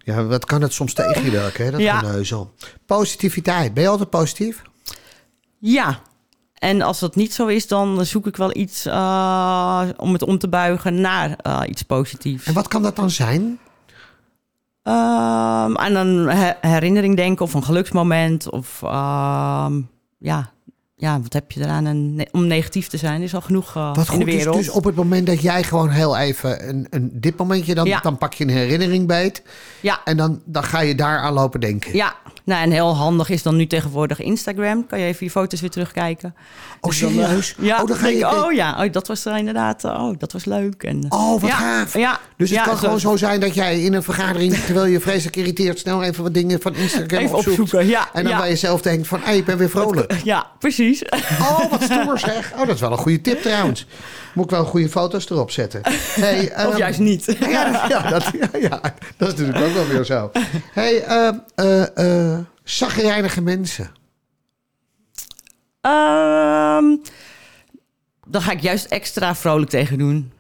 Ja, 0.06 0.24
wat 0.24 0.44
kan 0.44 0.62
het 0.62 0.72
soms 0.72 0.92
tegen 0.92 1.24
je 1.24 1.30
werken, 1.30 1.64
hè? 1.64 1.70
dat 1.70 1.80
Ja. 1.80 1.98
geneuzel. 1.98 2.54
Positiviteit, 2.86 3.74
ben 3.74 3.82
je 3.82 3.88
altijd 3.88 4.10
positief? 4.10 4.62
Ja. 5.58 5.98
En 6.54 6.82
als 6.82 6.98
dat 6.98 7.14
niet 7.16 7.34
zo 7.34 7.46
is, 7.46 7.66
dan 7.66 8.04
zoek 8.06 8.26
ik 8.26 8.36
wel 8.36 8.56
iets 8.56 8.86
eh, 8.86 9.82
om 9.96 10.12
het 10.12 10.22
om 10.22 10.38
te 10.38 10.48
buigen 10.48 11.00
naar 11.00 11.36
eh, 11.42 11.60
iets 11.68 11.82
positiefs. 11.82 12.46
En 12.46 12.54
wat 12.54 12.68
kan 12.68 12.82
dat 12.82 12.96
dan 12.96 13.10
zijn? 13.10 13.58
Ehm, 14.82 15.76
aan 15.76 15.94
een 15.94 16.28
he- 16.28 16.68
herinnering 16.68 17.16
denken 17.16 17.44
of 17.44 17.54
een 17.54 17.64
geluksmoment. 17.64 18.50
Of 18.50 18.82
ehm, 18.82 19.80
ja. 20.18 20.50
Ja, 20.98 21.20
wat 21.20 21.32
heb 21.32 21.52
je 21.52 21.60
eraan 21.60 22.24
om 22.32 22.46
negatief 22.46 22.88
te 22.88 22.96
zijn? 22.96 23.22
Is 23.22 23.34
al 23.34 23.40
genoeg 23.40 23.76
eh, 23.76 23.94
Wat 23.94 23.96
in 23.96 24.02
de 24.04 24.10
goed 24.10 24.26
is, 24.26 24.34
wereld. 24.34 24.56
dus 24.56 24.70
op 24.70 24.84
het 24.84 24.94
moment 24.94 25.26
dat 25.26 25.40
jij 25.42 25.62
gewoon 25.62 25.88
heel 25.90 26.16
even 26.16 26.68
een, 26.68 26.86
een 26.90 27.10
dit 27.12 27.36
momentje, 27.38 27.74
dan, 27.74 27.86
Ja. 27.86 28.00
dan 28.00 28.18
pak 28.18 28.34
je 28.34 28.44
een 28.44 28.50
herinnering 28.50 29.06
beet. 29.06 29.42
Ja, 29.80 30.00
En 30.04 30.16
dan, 30.16 30.42
dan 30.44 30.62
ga 30.64 30.80
je 30.80 30.94
daar 30.94 31.18
aan 31.18 31.32
lopen 31.32 31.60
denken. 31.60 31.96
ja. 31.96 32.16
Nou, 32.46 32.62
en 32.62 32.70
heel 32.70 32.96
handig 32.96 33.28
is 33.28 33.42
dan 33.42 33.56
nu 33.56 33.66
tegenwoordig 33.66 34.20
Instagram. 34.20 34.86
Kan 34.86 34.98
je 34.98 35.06
even 35.06 35.24
je 35.26 35.30
foto's 35.32 35.60
weer 35.60 35.70
terugkijken. 35.70 36.34
Oh, 36.80 36.90
Dus 36.90 37.00
dan, 37.00 37.18
eh, 37.18 37.24
serieus? 37.24 37.54
ja, 37.58 37.80
Oh, 37.82 37.88
dan 37.88 37.96
ga 37.96 38.08
je... 38.08 38.26
oh 38.44 38.52
ja, 38.52 38.84
oh, 38.84 38.92
dat 38.92 39.06
was 39.06 39.24
er 39.24 39.36
inderdaad. 39.36 39.84
eh, 39.84 39.90
Oh, 40.04 40.18
dat 40.18 40.32
was 40.32 40.44
leuk. 40.44 40.82
En, 40.82 41.06
eh, 41.08 41.18
Oh, 41.18 41.40
wat 41.40 41.50
ja, 41.50 41.56
gaaf. 41.56 41.98
Ja, 41.98 42.20
Dus 42.36 42.50
het 42.50 42.58
ja, 42.58 42.64
kan 42.64 42.76
gewoon 42.76 43.00
zo 43.00 43.16
zijn 43.16 43.40
dat 43.40 43.54
jij 43.54 43.80
in 43.80 43.92
een 43.94 44.02
vergadering, 44.02 44.54
terwijl 44.54 44.86
je 44.86 45.00
vreselijk 45.00 45.36
irriteert, 45.36 45.78
snel 45.78 46.02
even 46.02 46.22
wat 46.22 46.34
dingen 46.34 46.60
van 46.60 46.74
Instagram 46.74 47.20
Even 47.22 47.36
opzoekt. 47.36 47.60
opzoeken, 47.60 47.86
ja, 47.88 48.08
En 48.12 48.22
dan 48.22 48.32
ja. 48.32 48.38
bij 48.38 48.48
jezelf 48.48 48.80
denkt 48.82 49.06
van, 49.08 49.20
hé, 49.22 49.32
ik 49.32 49.44
ben 49.44 49.58
weer 49.58 49.70
vrolijk. 49.70 50.14
Ja, 50.24 50.46
precies. 50.58 51.02
Oh, 51.40 51.70
wat 51.70 51.82
stoer 51.82 52.18
zeg. 52.18 52.52
Oh, 52.52 52.58
dat 52.66 52.74
is 52.74 52.80
wel 52.80 52.92
een 52.92 52.98
goede 52.98 53.20
tip 53.20 53.42
trouwens. 53.42 53.86
Moet 54.36 54.44
ik 54.44 54.50
wel 54.50 54.64
goede 54.64 54.88
foto's 54.88 55.30
erop 55.30 55.50
zetten. 55.50 55.80
Hey, 56.26 56.42
of 56.44 56.50
ehm, 56.50 56.76
juist 56.76 56.98
niet. 56.98 57.24
Ja, 57.40 57.70
dat, 57.70 57.90
ja, 57.90 58.10
dat, 58.10 58.24
ja, 58.40 58.58
ja, 58.60 58.80
dat 59.16 59.28
is 59.32 59.34
natuurlijk 59.38 59.66
ook 59.66 59.72
wel 59.72 59.86
weer 59.86 60.04
zo. 60.04 60.30
hey, 60.72 61.04
eh 61.04 61.82
eh 62.34 62.38
zagrijnige 62.64 63.40
mensen. 63.42 63.90
Ehm, 65.80 66.84
dan 68.26 68.42
ga 68.42 68.52
ik 68.52 68.60
juist 68.60 68.84
extra 68.84 69.34
vrolijk 69.34 69.70
tegen 69.70 69.98
doen. 69.98 70.32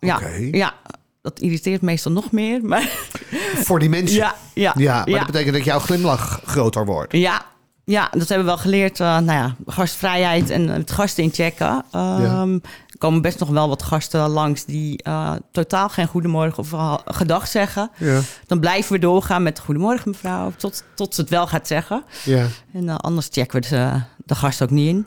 Ja, 0.00 0.20
ja, 0.50 0.74
dat 1.22 1.40
irriteert 1.40 1.82
meestal 1.82 2.12
nog 2.12 2.30
meer. 2.32 2.64
Maar 2.64 2.82
Voor 3.66 3.78
die 3.78 3.88
mensen. 3.88 4.16
ja, 4.16 4.34
ja, 4.54 4.72
Ja, 4.76 4.94
maar 4.98 5.08
ja, 5.10 5.16
dat 5.18 5.26
betekent 5.26 5.54
dat 5.54 5.64
jouw 5.64 5.78
glimlach 5.78 6.40
groter 6.44 6.84
wordt. 6.86 7.12
ja, 7.12 7.44
ja, 7.84 8.08
dat 8.12 8.28
hebben 8.28 8.38
we 8.46 8.52
wel 8.52 8.58
geleerd. 8.58 9.00
eh, 9.00 9.06
nou 9.06 9.24
ja, 9.38 9.56
gastvrijheid 9.66 10.50
en 10.50 10.68
het 10.68 10.90
gasten 10.90 11.22
inchecken. 11.24 11.84
Ehm, 11.92 12.58
Er 12.96 13.02
komen 13.02 13.22
best 13.22 13.38
nog 13.38 13.48
wel 13.48 13.68
wat 13.68 13.82
gasten 13.82 14.28
langs 14.28 14.64
die 14.64 15.02
eh, 15.02 15.32
totaal 15.52 15.88
geen 15.88 16.06
goedemorgen 16.06 16.58
of 16.58 17.00
gedag 17.04 17.48
zeggen. 17.48 17.90
Ja, 17.96 18.20
Dan 18.46 18.60
blijven 18.60 18.92
we 18.92 18.98
doorgaan 18.98 19.42
met 19.42 19.58
goedemorgen 19.58 20.10
mevrouw, 20.10 20.52
tot, 20.56 20.82
tot 20.94 21.14
ze 21.14 21.20
het 21.20 21.30
wel 21.30 21.46
gaat 21.46 21.66
zeggen. 21.66 22.04
ja. 22.24 22.46
En 22.72 22.88
eh, 22.88 22.96
anders 22.96 23.28
checken 23.30 23.60
we 23.62 23.68
de, 23.68 24.00
de 24.24 24.34
gast 24.34 24.62
ook 24.62 24.70
niet 24.70 24.88
in. 24.88 25.06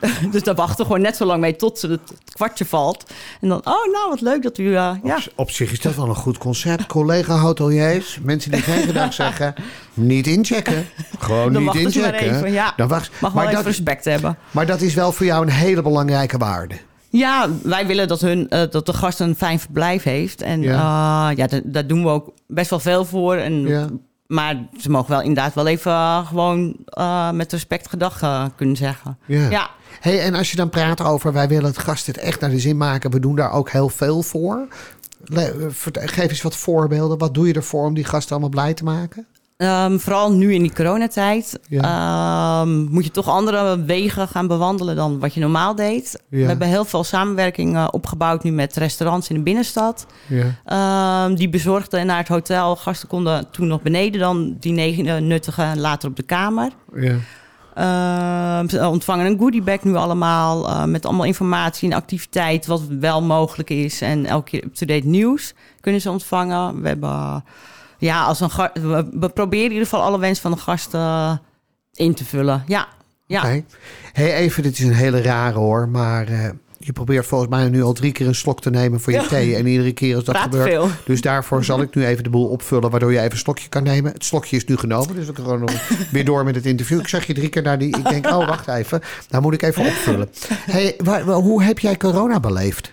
dus 0.32 0.42
daar 0.42 0.54
wachten 0.54 0.76
we 0.76 0.84
gewoon 0.84 1.00
net 1.00 1.16
zo 1.16 1.24
lang 1.24 1.40
mee 1.40 1.56
tot 1.56 1.78
ze 1.78 1.88
het, 1.88 2.00
kwartje 2.32 2.64
valt. 2.64 3.04
En 3.40 3.48
dan, 3.48 3.58
oh 3.58 3.92
nou, 3.92 4.08
wat 4.08 4.20
leuk 4.20 4.42
dat 4.42 4.58
u... 4.58 4.66
eh, 4.76 4.94
ja. 5.02 5.16
Op, 5.16 5.22
op 5.34 5.50
zich 5.50 5.72
is 5.72 5.80
dat 5.80 5.94
wel 5.94 6.08
een 6.08 6.14
goed 6.14 6.38
concept. 6.38 6.86
Collega-hoteliers, 6.86 8.18
mensen 8.22 8.50
die 8.50 8.60
geen 8.60 8.82
gedag 8.86 9.12
zeggen, 9.22 9.54
niet 9.94 10.26
inchecken. 10.26 10.86
Gewoon 11.18 11.52
Dan 11.52 11.62
niet 11.62 11.72
maar 11.72 11.82
inchecken. 11.82 12.36
even, 12.36 12.52
ja. 12.52 12.72
Dan 12.76 12.88
wacht, 12.88 13.10
Mag 13.10 13.20
wel 13.20 13.30
maar, 13.32 13.42
even 13.52 13.56
dat, 13.56 13.66
respect 13.66 14.04
hebben. 14.04 14.38
maar 14.50 14.66
dat 14.66 14.80
is 14.80 14.94
wel 14.94 15.12
voor 15.12 15.26
jou 15.26 15.42
een 15.42 15.52
hele 15.52 15.82
belangrijke 15.82 16.38
waarde. 16.38 16.74
Ja, 17.08 17.48
wij 17.62 17.86
willen 17.86 18.08
dat, 18.08 18.20
hun, 18.20 18.48
eh, 18.48 18.70
dat 18.70 18.86
de 18.86 18.92
gast 18.92 19.20
een 19.20 19.34
fijn 19.36 19.58
verblijf 19.58 20.02
heeft. 20.02 20.42
En 20.42 20.62
Ja. 20.62 20.72
ja, 20.72 21.30
ja 21.30 21.46
daar, 21.46 21.60
daar 21.64 21.86
doen 21.86 22.02
we 22.02 22.08
ook 22.08 22.32
best 22.46 22.70
wel 22.70 22.78
veel 22.80 23.04
voor. 23.04 23.36
En, 23.36 23.66
Ja. 23.66 23.86
Maar 24.26 24.56
ze 24.80 24.90
mogen 24.90 25.10
wel 25.10 25.20
inderdaad 25.20 25.54
wel 25.54 25.66
even 25.66 25.92
eh, 25.92 26.26
gewoon 26.26 26.76
eh, 26.84 27.30
met 27.30 27.52
respect 27.52 27.88
gedag 27.88 28.22
eh, 28.22 28.44
kunnen 28.56 28.76
zeggen. 28.76 29.18
Ja. 29.26 29.50
Ja. 29.50 29.70
Hey, 30.00 30.20
en 30.20 30.34
als 30.34 30.50
je 30.50 30.56
dan 30.56 30.70
praat 30.70 31.00
over 31.00 31.32
wij 31.32 31.48
willen 31.48 31.64
het 31.64 31.78
gast 31.78 32.06
het 32.06 32.18
echt 32.18 32.40
naar 32.40 32.50
de 32.50 32.60
zin 32.60 32.76
maken, 32.76 33.10
we 33.10 33.20
doen 33.20 33.36
daar 33.36 33.52
ook 33.52 33.70
heel 33.70 33.88
veel 33.88 34.22
voor. 34.22 34.66
Geef 35.92 36.30
eens 36.30 36.42
wat 36.42 36.56
voorbeelden. 36.56 37.18
Wat 37.18 37.34
doe 37.34 37.46
je 37.46 37.54
ervoor 37.54 37.84
om 37.86 37.94
die 37.94 38.04
gasten 38.04 38.30
allemaal 38.30 38.50
blij 38.50 38.74
te 38.74 38.84
maken? 38.84 39.26
Ehm, 39.56 39.98
vooral 39.98 40.32
nu 40.32 40.54
in 40.54 40.62
die 40.62 40.72
coronatijd 40.72 41.58
Ja. 41.68 41.82
ehm, 42.62 42.82
moet 42.84 43.04
je 43.04 43.10
toch 43.10 43.28
andere 43.28 43.84
wegen 43.84 44.28
gaan 44.28 44.46
bewandelen 44.46 44.96
dan 44.96 45.18
wat 45.18 45.34
je 45.34 45.40
normaal 45.40 45.74
deed. 45.74 46.22
Ja. 46.30 46.38
We 46.38 46.44
hebben 46.46 46.68
heel 46.68 46.84
veel 46.84 47.04
samenwerking 47.04 47.76
eh, 47.76 47.88
opgebouwd 47.90 48.42
nu 48.42 48.50
met 48.50 48.76
restaurants 48.76 49.28
in 49.28 49.36
de 49.36 49.42
binnenstad. 49.42 50.06
Ja. 50.26 50.44
Ehm, 50.64 51.34
die 51.34 51.48
bezorgden 51.48 52.06
naar 52.06 52.18
het 52.18 52.28
hotel. 52.28 52.76
Gasten 52.76 53.08
konden 53.08 53.50
toen 53.50 53.66
nog 53.66 53.82
beneden 53.82 54.20
dan 54.20 54.56
die 54.60 54.72
negen 54.72 55.26
nuttigen 55.26 55.80
later 55.80 56.08
op 56.08 56.16
de 56.16 56.22
kamer. 56.22 56.70
ja. 56.94 57.16
Ze 58.68 58.88
ontvangen 58.88 59.26
een 59.26 59.38
goodiebag 59.38 59.82
nu 59.84 59.94
allemaal 59.94 60.68
eh, 60.68 60.84
met 60.84 61.06
allemaal 61.06 61.24
informatie 61.26 61.90
en 61.90 61.96
activiteit 61.96 62.66
wat 62.66 62.82
wel 63.00 63.22
mogelijk 63.22 63.70
is. 63.70 64.00
En 64.00 64.26
elke 64.26 64.50
keer 64.50 64.64
up-to-date 64.64 65.06
nieuws 65.06 65.54
kunnen 65.80 66.00
ze 66.00 66.10
ontvangen. 66.10 66.82
We 66.82 66.88
hebben, 66.88 67.08
eh, 67.10 67.36
ja, 67.98 68.24
als 68.24 68.40
een 68.40 68.50
we, 68.74 69.08
we 69.12 69.28
proberen 69.28 69.64
in 69.66 69.72
ieder 69.72 69.86
geval 69.88 70.02
alle 70.02 70.18
wensen 70.18 70.42
van 70.42 70.50
de 70.50 70.56
gasten 70.58 71.00
eh, 71.00 71.36
in 71.94 72.14
te 72.14 72.24
vullen. 72.24 72.62
Ja, 72.66 72.88
ja. 73.26 73.40
Oké. 73.40 73.64
Hey, 74.12 74.34
even, 74.34 74.62
dit 74.62 74.72
is 74.78 74.84
een 74.84 74.92
hele 74.92 75.22
rare 75.22 75.58
hoor, 75.58 75.88
maar 75.88 76.28
eh, 76.28 76.48
je 76.78 76.92
probeert 76.92 77.26
volgens 77.26 77.50
mij 77.50 77.68
nu 77.68 77.82
al 77.82 77.92
drie 77.92 78.12
keer 78.12 78.26
een 78.26 78.34
slok 78.34 78.60
te 78.60 78.70
nemen 78.70 79.00
voor 79.00 79.12
je 79.12 79.20
Ja. 79.20 79.26
thee. 79.26 79.56
En 79.56 79.66
iedere 79.66 79.92
keer 79.92 80.14
als 80.16 80.24
dat 80.24 80.34
Praat 80.34 80.44
gebeurt. 80.48 80.68
veel. 80.68 80.88
Dus 81.04 81.20
daarvoor 81.20 81.64
zal 81.64 81.80
ik 81.80 81.94
nu 81.94 82.06
even 82.06 82.24
de 82.24 82.30
boel 82.30 82.46
opvullen, 82.48 82.90
waardoor 82.90 83.12
je 83.12 83.18
even 83.18 83.30
een 83.30 83.36
slokje 83.38 83.68
kan 83.68 83.82
nemen. 83.82 84.12
Het 84.12 84.24
slokje 84.24 84.56
is 84.56 84.64
nu 84.64 84.76
genomen, 84.76 85.14
dus 85.14 85.26
we 85.26 85.32
kunnen 85.32 85.52
gewoon 85.52 85.78
weer 86.10 86.24
door 86.24 86.44
met 86.44 86.54
het 86.54 86.66
interview. 86.66 86.98
Ik 87.00 87.08
zag 87.08 87.26
je 87.26 87.34
drie 87.34 87.48
keer 87.48 87.62
naar 87.62 87.78
die. 87.78 87.96
Ik 87.96 88.08
denk, 88.08 88.26
oh, 88.26 88.46
wacht 88.48 88.68
even. 88.68 89.00
Nou 89.30 89.42
moet 89.42 89.54
ik 89.54 89.62
even 89.62 89.86
opvullen. 89.86 90.28
Hey, 90.50 90.94
waar- 91.04 91.22
hoe 91.22 91.62
heb 91.62 91.78
jij 91.78 91.96
corona 91.96 92.40
beleefd? 92.40 92.92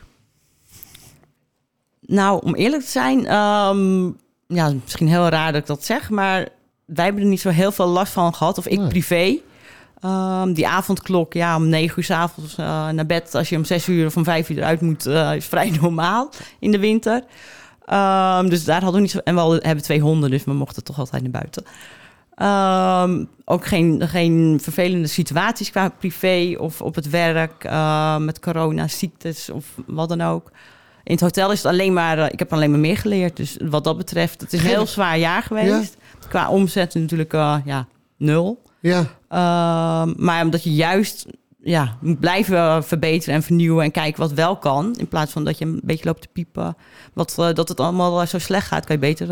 Nou, 2.02 2.42
om 2.44 2.56
eerlijk 2.56 2.84
te 2.84 2.90
zijn, 2.90 3.26
ehm, 3.28 4.10
ja, 4.56 4.72
misschien 4.84 5.08
heel 5.08 5.28
raar 5.28 5.52
dat 5.52 5.62
ik 5.62 5.68
dat 5.68 5.86
zeg, 5.86 6.10
maar 6.10 6.48
wij 6.86 7.06
hebben 7.06 7.24
er 7.24 7.30
niet 7.30 7.42
zo 7.42 7.50
heel 7.50 7.72
veel 7.72 7.88
last 7.88 8.14
van 8.14 8.34
gehad, 8.34 8.58
of 8.58 8.68
ik 8.68 8.80
Nee. 8.80 8.88
privé. 8.88 9.38
Ehm, 10.00 10.54
die 10.54 10.68
avondklok, 10.68 11.34
ja, 11.34 11.56
om 11.56 11.68
negen 11.70 11.98
uur 11.98 12.04
s'avonds 12.04 12.60
avonds 12.60 12.94
naar 12.96 13.06
bed, 13.06 13.36
als 13.36 13.50
je 13.50 13.56
om 13.58 13.66
zes 13.66 13.88
uur 13.88 14.06
of 14.06 14.16
om 14.18 14.24
vijf 14.24 14.50
uur 14.50 14.58
eruit 14.58 14.82
moet, 14.82 15.06
eh, 15.06 15.36
is 15.36 15.46
vrij 15.46 15.70
normaal 15.82 16.30
in 16.60 16.72
de 16.72 16.80
winter. 16.80 17.24
Ehm, 17.86 18.50
dus 18.50 18.64
daar 18.64 18.76
hadden 18.82 18.94
we 18.96 19.02
niet 19.02 19.12
zo. 19.12 19.20
En 19.24 19.34
we 19.34 19.40
hadden- 19.40 19.66
hebben 19.66 19.84
twee 19.84 20.00
honden, 20.00 20.30
dus 20.30 20.44
we 20.44 20.54
mochten 20.54 20.84
toch 20.84 21.00
altijd 21.00 21.22
naar 21.22 21.32
buiten. 21.32 21.64
Ehm, 22.36 23.26
ook 23.46 23.66
geen, 23.66 24.08
geen 24.08 24.60
vervelende 24.62 25.08
situaties 25.08 25.72
qua 25.72 25.90
privé 25.90 26.56
of 26.60 26.82
op 26.82 26.96
het 26.96 27.10
werk 27.10 27.64
eh, 27.64 28.18
met 28.18 28.40
corona, 28.40 28.88
ziektes 28.88 29.50
of 29.50 29.66
wat 29.86 30.10
dan 30.10 30.22
ook. 30.22 30.52
In 31.04 31.12
het 31.12 31.22
hotel 31.22 31.52
is 31.52 31.58
het 31.58 31.68
alleen 31.72 31.94
maar, 31.94 32.18
eh, 32.20 32.26
ik 32.32 32.40
heb 32.40 32.54
alleen 32.54 32.72
maar 32.72 32.80
meer 32.80 32.98
geleerd. 32.98 33.36
Dus 33.38 33.58
wat 33.62 33.84
dat 33.84 33.98
betreft, 33.98 34.42
het 34.42 34.54
is 34.54 34.60
een 34.64 34.68
heel 34.70 34.86
zwaar 34.88 35.18
jaar 35.18 35.42
geweest. 35.44 35.98
Qua 36.30 36.50
omzet 36.50 36.94
natuurlijk 36.94 37.34
eh, 37.34 37.58
ja, 37.66 37.88
nul. 38.18 38.62
Ja, 38.80 39.06
Ehm, 39.30 40.14
maar 40.18 40.44
omdat 40.44 40.64
je 40.64 40.74
juist 40.74 41.26
ja, 41.64 41.98
moet 42.02 42.20
blijven 42.20 42.84
verbeteren 42.84 43.36
en 43.36 43.44
vernieuwen 43.44 43.84
en 43.84 43.92
kijken 43.92 44.20
wat 44.20 44.32
wel 44.32 44.58
kan. 44.58 44.96
In 44.98 45.08
plaats 45.08 45.32
van 45.32 45.44
dat 45.44 45.58
je 45.58 45.66
een 45.66 45.80
beetje 45.84 46.06
loopt 46.06 46.22
te 46.22 46.28
piepen. 46.34 46.76
Wat, 47.14 47.36
eh, 47.40 47.54
dat 47.54 47.70
het 47.70 47.80
allemaal 47.80 48.28
zo 48.28 48.40
slecht 48.40 48.68
gaat, 48.68 48.86
kan 48.86 48.96
je 48.96 49.02
beter 49.02 49.28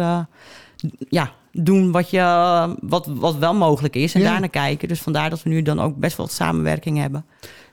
ja, 1.10 1.32
doen 1.52 1.92
wat, 1.92 2.10
je, 2.10 2.76
wat, 2.82 3.06
wat 3.10 3.36
wel 3.36 3.54
mogelijk 3.54 3.96
is. 3.96 4.14
En 4.14 4.22
Ja. 4.22 4.32
daarna 4.32 4.48
kijken. 4.48 4.88
Dus 4.88 5.02
vandaar 5.02 5.30
dat 5.30 5.44
we 5.44 5.50
nu 5.50 5.62
dan 5.62 5.80
ook 5.82 5.96
best 5.98 6.18
wel 6.18 6.26
wat 6.26 6.36
samenwerking 6.36 6.98
hebben. 6.98 7.26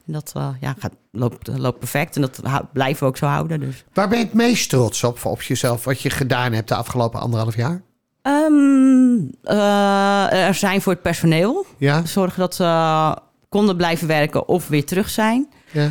En 0.09 0.15
dat 0.15 0.33
eh, 0.37 0.49
ja, 0.61 0.75
gaat, 0.79 0.93
loopt, 1.13 1.49
loopt 1.59 1.79
perfect. 1.79 2.15
En 2.17 2.21
dat 2.23 2.41
hou- 2.43 2.65
blijven 2.73 3.03
we 3.03 3.09
ook 3.09 3.17
zo 3.17 3.27
houden. 3.27 3.61
Dus. 3.61 3.85
waar 3.93 4.09
ben 4.09 4.19
je 4.19 4.25
het 4.25 4.35
meest 4.35 4.71
trots 4.71 5.05
op, 5.05 5.25
op 5.25 5.43
jezelf, 5.43 5.85
wat 5.85 6.01
je 6.01 6.11
gedaan 6.11 6.53
hebt 6.53 6.69
de 6.69 6.75
afgelopen 6.75 7.21
anderhalf 7.21 7.57
jaar? 7.57 7.83
Ehm, 8.23 9.19
eh, 9.43 10.47
er 10.47 10.55
zijn 10.55 10.81
voor 10.83 10.93
het 10.93 11.03
personeel. 11.03 11.67
Ja, 11.79 12.05
Zorgen 12.07 12.41
dat 12.41 12.55
ze 12.55 13.17
konden 13.49 13.77
blijven 13.77 14.07
werken 14.07 14.49
of 14.49 14.69
weer 14.69 14.85
terug 14.87 15.09
zijn. 15.11 15.49
ja. 15.71 15.91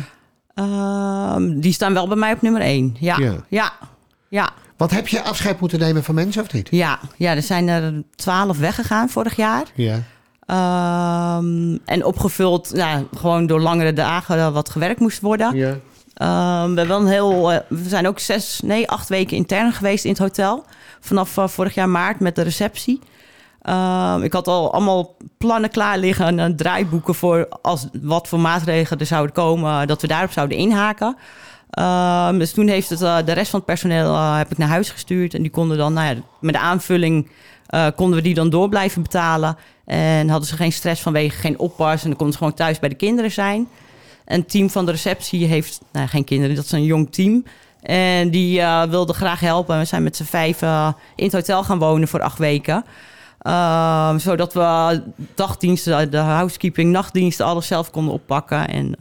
Ehm, 0.54 1.60
die 1.60 1.72
staan 1.72 1.94
wel 1.94 2.08
bij 2.08 2.16
mij 2.16 2.32
op 2.32 2.42
nummer 2.42 2.60
één. 2.62 2.96
Ja, 3.00 3.16
Ja. 3.18 3.24
ja, 3.30 3.40
ja, 3.48 3.72
ja. 4.28 4.50
Wat 4.76 4.90
heb 4.90 5.08
je 5.08 5.22
afscheid 5.22 5.60
moeten 5.60 5.78
nemen 5.78 6.04
van 6.04 6.14
mensen 6.14 6.42
of 6.42 6.52
niet? 6.52 6.68
Ja, 6.70 6.98
ja, 7.16 7.34
er 7.34 7.42
zijn 7.42 7.68
er 7.68 8.02
twaalf 8.14 8.58
weggegaan 8.58 9.08
vorig 9.08 9.36
jaar. 9.36 9.64
Ja. 9.74 10.02
Ehm, 10.48 11.76
en 11.84 12.04
opgevuld 12.04 12.74
nou, 12.74 13.06
gewoon 13.16 13.46
door 13.46 13.60
langere 13.60 13.92
dagen 13.92 14.52
wat 14.52 14.70
gewerkt 14.70 15.00
moest 15.00 15.20
worden. 15.20 15.56
Ja. 15.56 15.76
Ehm, 16.14 16.74
we, 16.74 16.86
wel 16.86 17.00
een 17.00 17.06
heel, 17.06 17.52
eh, 17.52 17.58
we 17.68 17.88
zijn 17.88 18.06
ook 18.06 18.18
zes, 18.18 18.60
nee, 18.64 18.88
acht 18.88 19.08
weken 19.08 19.36
intern 19.36 19.72
geweest 19.72 20.04
in 20.04 20.10
het 20.10 20.18
hotel. 20.18 20.64
Vanaf 21.00 21.36
eh, 21.36 21.48
vorig 21.48 21.74
jaar 21.74 21.88
maart 21.88 22.20
met 22.20 22.36
de 22.36 22.42
receptie. 22.42 23.00
Ehm, 23.62 24.22
ik 24.22 24.32
had 24.32 24.48
al 24.48 24.72
allemaal 24.72 25.16
plannen 25.38 25.70
klaar 25.70 25.98
liggen 25.98 26.26
en 26.26 26.38
eh, 26.38 26.56
draaiboeken 26.56 27.14
voor 27.14 27.48
als 27.62 27.86
wat 28.02 28.28
voor 28.28 28.40
maatregelen 28.40 29.00
er 29.00 29.06
zouden 29.06 29.34
komen, 29.34 29.86
dat 29.86 30.00
we 30.00 30.06
daarop 30.06 30.32
zouden 30.32 30.58
inhaken. 30.58 31.16
Ehm, 31.70 32.38
dus 32.38 32.52
toen 32.52 32.68
heeft 32.68 32.90
het, 32.90 33.26
de 33.26 33.32
rest 33.32 33.50
van 33.50 33.58
het 33.58 33.68
personeel 33.68 34.16
heb 34.16 34.50
ik 34.50 34.58
naar 34.58 34.68
huis 34.68 34.90
gestuurd. 34.90 35.34
En 35.34 35.42
die 35.42 35.50
konden 35.50 35.76
dan, 35.76 35.92
nou 35.92 36.14
ja, 36.14 36.22
met 36.40 36.54
de 36.54 36.60
aanvulling 36.60 37.28
eh, 37.68 37.86
konden 37.96 38.16
we 38.16 38.22
die 38.22 38.34
dan 38.34 38.50
door 38.50 38.68
blijven 38.68 39.02
betalen. 39.02 39.56
En 39.84 40.28
hadden 40.28 40.48
ze 40.48 40.56
geen 40.56 40.72
stress 40.72 41.02
vanwege 41.02 41.38
geen 41.38 41.58
oppas. 41.58 42.02
En 42.02 42.08
dan 42.08 42.16
konden 42.16 42.32
ze 42.32 42.38
gewoon 42.38 42.54
thuis 42.54 42.78
bij 42.78 42.88
de 42.88 42.94
kinderen 42.94 43.30
zijn. 43.30 43.68
En 44.24 44.40
het 44.40 44.50
team 44.50 44.70
van 44.70 44.86
de 44.86 44.90
receptie 44.90 45.46
heeft 45.46 45.80
nou, 45.92 46.06
geen 46.08 46.24
kinderen, 46.24 46.56
dat 46.56 46.64
is 46.64 46.72
een 46.72 46.84
jong 46.84 47.12
team. 47.12 47.44
En 47.82 48.30
die 48.30 48.60
eh, 48.60 48.82
wilde 48.82 49.12
graag 49.12 49.40
helpen. 49.40 49.78
We 49.78 49.84
zijn 49.84 50.02
met 50.02 50.16
z'n 50.16 50.24
vijf 50.24 50.62
eh, 50.62 50.88
in 51.16 51.24
het 51.24 51.32
hotel 51.32 51.64
gaan 51.64 51.78
wonen 51.78 52.08
voor 52.08 52.22
acht 52.22 52.38
weken. 52.38 52.84
Ehm, 53.38 54.18
zodat 54.18 54.52
we 54.52 55.02
dagdiensten, 55.34 56.10
de 56.10 56.16
housekeeping, 56.16 56.92
nachtdiensten, 56.92 57.46
alles 57.46 57.66
zelf 57.66 57.90
konden 57.90 58.14
oppakken. 58.14 58.68
En, 58.68 58.94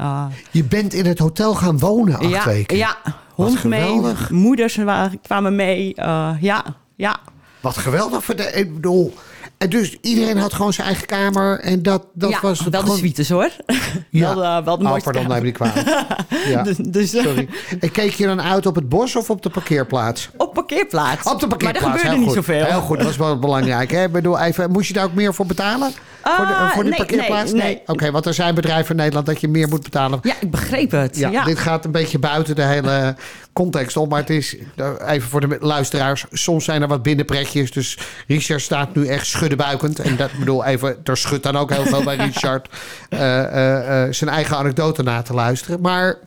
Je 0.51 0.63
bent 0.63 0.93
in 0.93 1.05
het 1.05 1.19
hotel 1.19 1.53
gaan 1.53 1.79
wonen 1.79 2.17
acht 2.17 2.29
ja, 2.29 2.45
weken. 2.45 2.77
Ja, 2.77 2.97
hond 3.33 3.63
mee, 3.63 4.01
moeders 4.29 4.79
kwamen 5.21 5.55
mee. 5.55 5.93
ja, 6.39 6.63
ja. 6.95 7.19
Wat 7.67 7.77
geweldig. 7.77 8.23
Voor 8.23 8.35
de, 8.35 8.51
ik 8.51 8.73
bedoel, 8.73 9.13
en 9.57 9.69
dus 9.69 9.97
iedereen 10.01 10.37
had 10.37 10.53
gewoon 10.53 10.73
zijn 10.73 10.87
eigen 10.87 11.05
kamer. 11.07 11.59
En 11.59 11.83
dat, 11.83 12.05
dat 12.13 12.29
ja, 12.29 12.39
was 12.41 12.59
het 12.59 12.69
wel 12.69 12.71
de 12.81 12.85
gewoon... 12.87 12.97
suites 12.99 13.29
hoor. 13.29 13.49
Ja. 14.09 14.35
wel, 14.35 14.55
de, 14.59 14.65
wel 14.65 14.77
de 14.77 14.83
Oh, 14.85 14.97
pardon, 15.03 15.13
neem 15.27 15.31
kamer. 15.31 15.37
ik 15.37 15.43
niet 15.43 15.53
kwalijk. 15.53 16.05
Ja, 16.47 16.63
Dus, 16.67 16.77
dus, 16.77 17.09
sorry. 17.11 17.47
En 17.79 17.91
keek 17.91 18.11
je 18.13 18.25
dan 18.25 18.41
uit 18.41 18.65
op 18.65 18.75
het 18.75 18.89
bos 18.89 19.15
of 19.15 19.29
op 19.29 19.41
de 19.41 19.49
parkeerplaats? 19.49 20.29
Op 20.37 20.53
parkeerplaats. 20.53 21.31
Op 21.31 21.39
de 21.39 21.47
parkeerplaats, 21.47 21.85
Maar 21.85 21.93
er 21.93 21.99
gebeurde 21.99 22.25
niet 22.25 22.33
zoveel. 22.33 22.65
Heel 22.65 22.81
goed, 22.81 22.97
dat 22.97 23.05
was 23.05 23.17
wel 23.17 23.39
belangrijk. 23.39 23.91
Hè? 23.91 24.03
Ik 24.03 24.11
bedoel, 24.11 24.39
even, 24.39 24.71
moest 24.71 24.87
je 24.87 24.93
daar 24.93 25.05
ook 25.05 25.13
meer 25.13 25.33
voor 25.33 25.45
betalen? 25.45 25.91
voor, 26.23 26.45
de, 26.45 26.53
Ah, 26.53 26.71
voor 26.71 26.83
die 26.83 26.91
nee, 26.91 27.05
parkeerplaats? 27.05 27.51
nee, 27.51 27.61
nee. 27.61 27.81
Oké, 27.85 28.11
want 28.11 28.25
er 28.25 28.33
zijn 28.33 28.55
bedrijven 28.55 28.89
in 28.89 28.95
Nederland 28.95 29.25
dat 29.25 29.41
je 29.41 29.47
meer 29.47 29.67
moet 29.67 29.83
betalen. 29.83 30.19
Ja, 30.21 30.33
ik 30.39 30.51
begreep 30.51 30.91
het. 30.91 31.17
Ja, 31.17 31.29
Ja, 31.29 31.43
dit 31.43 31.59
gaat 31.59 31.85
een 31.85 31.91
beetje 31.91 32.19
buiten 32.19 32.55
de 32.55 32.61
hele 32.63 33.15
context 33.57 33.97
om. 33.97 34.09
Maar 34.09 34.19
het 34.19 34.29
is, 34.29 34.57
eh, 34.75 34.89
even 35.05 35.29
voor 35.29 35.41
de 35.49 35.57
luisteraars, 35.59 36.25
soms 36.31 36.65
zijn 36.65 36.81
er 36.81 36.87
wat 36.87 37.03
binnenpretjes. 37.03 37.71
Dus 37.71 37.97
Richard 38.27 38.61
staat 38.61 38.95
nu 38.95 39.07
echt 39.07 39.25
schuddenbuikend. 39.25 39.99
En 39.99 40.15
dat 40.15 40.31
bedoel 40.39 40.65
even, 40.65 40.97
er 41.03 41.17
schudt 41.17 41.43
dan 41.43 41.55
ook 41.55 41.71
heel 41.71 41.85
veel 41.85 42.03
bij 42.03 42.15
Richard. 42.15 42.69
eh, 43.09 44.03
eh, 44.03 44.13
zijn 44.13 44.29
eigen 44.29 44.57
anekdote 44.57 45.03
na 45.03 45.21
te 45.21 45.33
luisteren. 45.33 45.81
Maar 45.81 46.17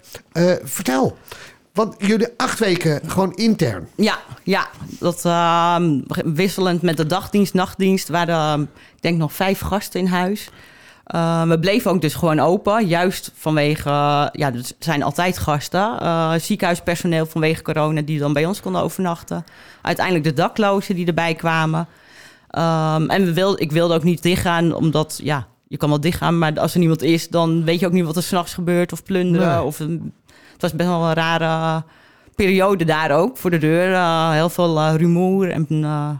vertel, 0.62 1.18
want 1.72 1.94
jullie 1.98 2.28
acht 2.36 2.58
weken 2.58 3.00
gewoon 3.06 3.34
intern. 3.34 3.88
Ja, 3.96 4.18
ja. 4.42 4.68
Dat 4.98 5.24
ehm, 5.24 6.00
wisselend 6.34 6.82
met 6.82 6.96
de 6.96 7.06
dagdienst, 7.06 7.54
nachtdienst 7.54 8.08
waren 8.08 8.62
ik 8.96 9.02
denk 9.02 9.18
nog 9.18 9.32
vijf 9.32 9.60
gasten 9.60 10.00
in 10.00 10.06
huis. 10.06 10.50
Eh, 11.10 11.42
we 11.42 11.58
bleven 11.58 11.90
ook 11.90 12.00
dus 12.00 12.14
gewoon 12.14 12.40
open, 12.40 12.86
juist 12.86 13.32
vanwege, 13.34 13.88
eh, 13.88 14.26
ja, 14.32 14.52
er 14.52 14.70
zijn 14.78 15.02
altijd 15.02 15.38
gasten. 15.38 16.00
Eh, 16.00 16.32
ziekenhuispersoneel 16.34 17.26
vanwege 17.26 17.62
corona 17.62 18.00
die 18.00 18.18
dan 18.18 18.32
bij 18.32 18.46
ons 18.46 18.60
konden 18.60 18.82
overnachten. 18.82 19.44
Uiteindelijk 19.82 20.24
de 20.24 20.32
daklozen 20.32 20.94
die 20.94 21.06
erbij 21.06 21.34
kwamen. 21.34 21.86
Ehm, 22.50 23.08
en 23.08 23.24
we 23.24 23.32
wilden, 23.32 23.60
ik 23.60 23.72
wilde 23.72 23.94
ook 23.94 24.02
niet 24.02 24.22
dichtgaan, 24.22 24.74
omdat 24.74 25.20
ja, 25.22 25.46
je 25.68 25.76
kan 25.76 25.88
wel 25.88 26.00
dichtgaan, 26.00 26.38
maar 26.38 26.60
als 26.60 26.72
er 26.72 26.78
niemand 26.78 27.02
is, 27.02 27.28
dan 27.28 27.64
weet 27.64 27.80
je 27.80 27.86
ook 27.86 27.92
niet 27.92 28.04
wat 28.04 28.16
er 28.16 28.22
s'nachts 28.22 28.54
gebeurt 28.54 28.92
of 28.92 29.02
plunderen. 29.02 29.48
Nee. 29.48 29.62
Of 29.62 29.80
een, 29.80 30.12
het 30.52 30.62
was 30.62 30.74
best 30.74 30.88
wel 30.88 31.04
een 31.04 31.14
rare 31.14 31.82
periode 32.34 32.84
daar 32.84 33.10
ook 33.10 33.36
voor 33.36 33.50
de 33.50 33.58
deur. 33.58 34.02
Heel 34.32 34.48
veel 34.48 34.96
rumoer. 34.96 35.50
En 35.50 35.66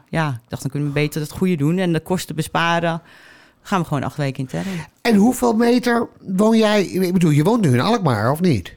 ja, 0.09 0.29
ik 0.29 0.49
dacht, 0.49 0.63
dan 0.63 0.71
kunnen 0.71 0.89
we 0.89 0.95
beter 0.95 1.21
het 1.21 1.31
goede 1.31 1.57
doen 1.57 1.79
en 1.79 1.93
de 1.93 2.01
kosten 2.01 2.37
besparen. 2.37 3.03
Gaan 3.71 3.81
we 3.81 3.87
gewoon 3.87 4.03
acht 4.03 4.17
weken 4.17 4.41
intern. 4.41 4.65
En 5.03 5.15
hoeveel 5.15 5.53
meter 5.53 6.09
woon 6.21 6.57
jij? 6.57 6.85
Ik 6.85 7.13
bedoel, 7.13 7.31
je 7.31 7.43
woont 7.43 7.61
nu 7.61 7.73
in 7.73 7.81
Alkmaar, 7.81 8.31
of 8.33 8.41
niet? 8.41 8.75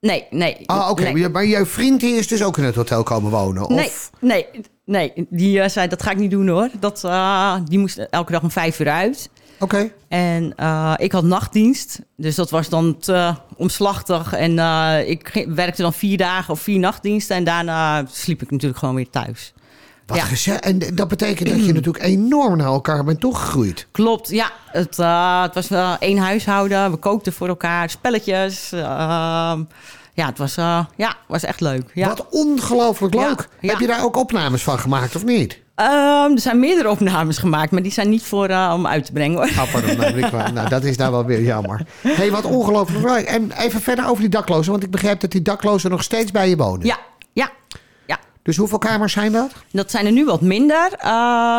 Nee, 0.00 0.26
nee. 0.30 0.56
Ah, 0.66 0.90
oké. 0.90 1.02
nee. 1.02 1.28
Maar 1.28 1.46
jouw 1.46 1.66
vriend 1.66 2.00
die 2.00 2.14
is 2.16 2.28
dus 2.28 2.42
ook 2.42 2.58
in 2.58 2.64
het 2.64 2.74
hotel 2.74 3.02
komen 3.02 3.30
wonen? 3.30 3.74
Nee, 3.74 3.86
Of? 3.86 4.10
nee, 4.20 4.46
nee. 4.84 5.12
Die 5.30 5.60
eh, 5.60 5.68
zei, 5.68 5.88
dat 5.88 6.02
ga 6.02 6.10
ik 6.10 6.16
niet 6.16 6.30
doen 6.30 6.48
hoor. 6.48 6.68
Dat, 6.80 7.04
eh, 7.04 7.56
die 7.64 7.78
moest 7.78 7.98
elke 7.98 8.32
dag 8.32 8.42
om 8.42 8.50
vijf 8.50 8.80
uur 8.80 8.88
uit. 8.90 9.30
Oké. 9.60 9.90
En 10.08 10.52
eh, 10.56 10.94
ik 10.96 11.12
had 11.12 11.24
nachtdienst, 11.24 12.00
dus 12.16 12.34
dat 12.34 12.50
was 12.50 12.68
dan 12.68 12.98
te 12.98 13.34
omslachtig. 13.56 14.32
En 14.32 14.58
eh, 14.58 15.08
ik 15.08 15.46
werkte 15.48 15.82
dan 15.82 15.92
vier 15.92 16.16
dagen 16.16 16.52
of 16.52 16.60
vier 16.60 16.78
nachtdiensten. 16.78 17.36
En 17.36 17.44
daarna 17.44 18.04
sliep 18.10 18.42
ik 18.42 18.50
natuurlijk 18.50 18.78
gewoon 18.78 18.94
weer 18.94 19.10
thuis. 19.10 19.52
Wat 20.06 20.16
Ja. 20.16 20.24
gezellig. 20.24 20.60
En 20.60 20.78
dat 20.94 21.08
betekent 21.08 21.48
dat 21.48 21.64
je 21.66 21.72
natuurlijk 21.78 22.04
enorm 22.04 22.56
naar 22.56 22.66
elkaar 22.66 23.04
bent 23.04 23.20
toegegroeid. 23.20 23.86
Klopt, 23.92 24.28
ja. 24.28 24.50
Het, 24.66 24.98
eh, 24.98 25.42
het 25.42 25.54
was 25.54 25.68
wel 25.68 25.96
één 25.98 26.18
huishouden. 26.18 26.90
We 26.90 26.96
kookten 26.96 27.32
voor 27.32 27.48
elkaar, 27.48 27.90
spelletjes. 27.90 28.72
ehm, 28.72 29.62
ja, 30.14 30.26
het 30.26 30.38
was, 30.38 30.56
eh, 30.56 30.84
ja, 30.96 31.14
was 31.28 31.42
echt 31.44 31.60
leuk. 31.60 31.90
Ja. 31.94 32.08
Wat 32.08 32.26
ongelooflijk 32.30 33.14
leuk. 33.14 33.48
ja. 33.60 33.70
Heb 33.70 33.78
je 33.80 33.86
daar 33.86 34.04
ook 34.04 34.16
opnames 34.16 34.62
van 34.62 34.78
gemaakt 34.78 35.16
of 35.16 35.24
niet? 35.24 35.62
Ehm, 35.74 36.32
er 36.32 36.40
zijn 36.40 36.60
meerdere 36.60 36.90
opnames 36.90 37.38
gemaakt, 37.38 37.70
maar 37.70 37.82
die 37.82 37.92
zijn 37.92 38.08
niet 38.08 38.22
voor 38.22 38.46
eh, 38.48 38.72
om 38.74 38.86
uit 38.86 39.04
te 39.04 39.12
brengen 39.12 39.36
hoor. 39.36 39.50
Nou, 40.32 40.52
nou, 40.52 40.68
dat 40.68 40.84
is 40.84 40.96
nou 40.96 41.12
wel 41.12 41.24
weer 41.24 41.42
jammer. 41.42 41.86
hey, 42.00 42.30
wat 42.30 42.44
ongelooflijk 42.44 43.04
leuk. 43.06 43.24
En 43.26 43.52
even 43.58 43.80
verder 43.80 44.06
over 44.08 44.20
die 44.20 44.28
daklozen. 44.30 44.72
Want 44.72 44.84
ik 44.84 44.90
begrijp 44.90 45.20
dat 45.20 45.30
die 45.30 45.42
daklozen 45.42 45.90
nog 45.90 46.02
steeds 46.02 46.30
bij 46.30 46.48
je 46.48 46.56
wonen. 46.56 46.86
Ja, 46.86 46.98
ja. 47.32 47.50
Dus 48.44 48.56
hoeveel 48.56 48.78
kamers 48.78 49.12
zijn 49.12 49.32
dat? 49.32 49.50
Dat 49.70 49.90
zijn 49.90 50.06
er 50.06 50.12
nu 50.12 50.24
wat 50.24 50.40
minder, 50.40 50.92
eh, 50.92 51.08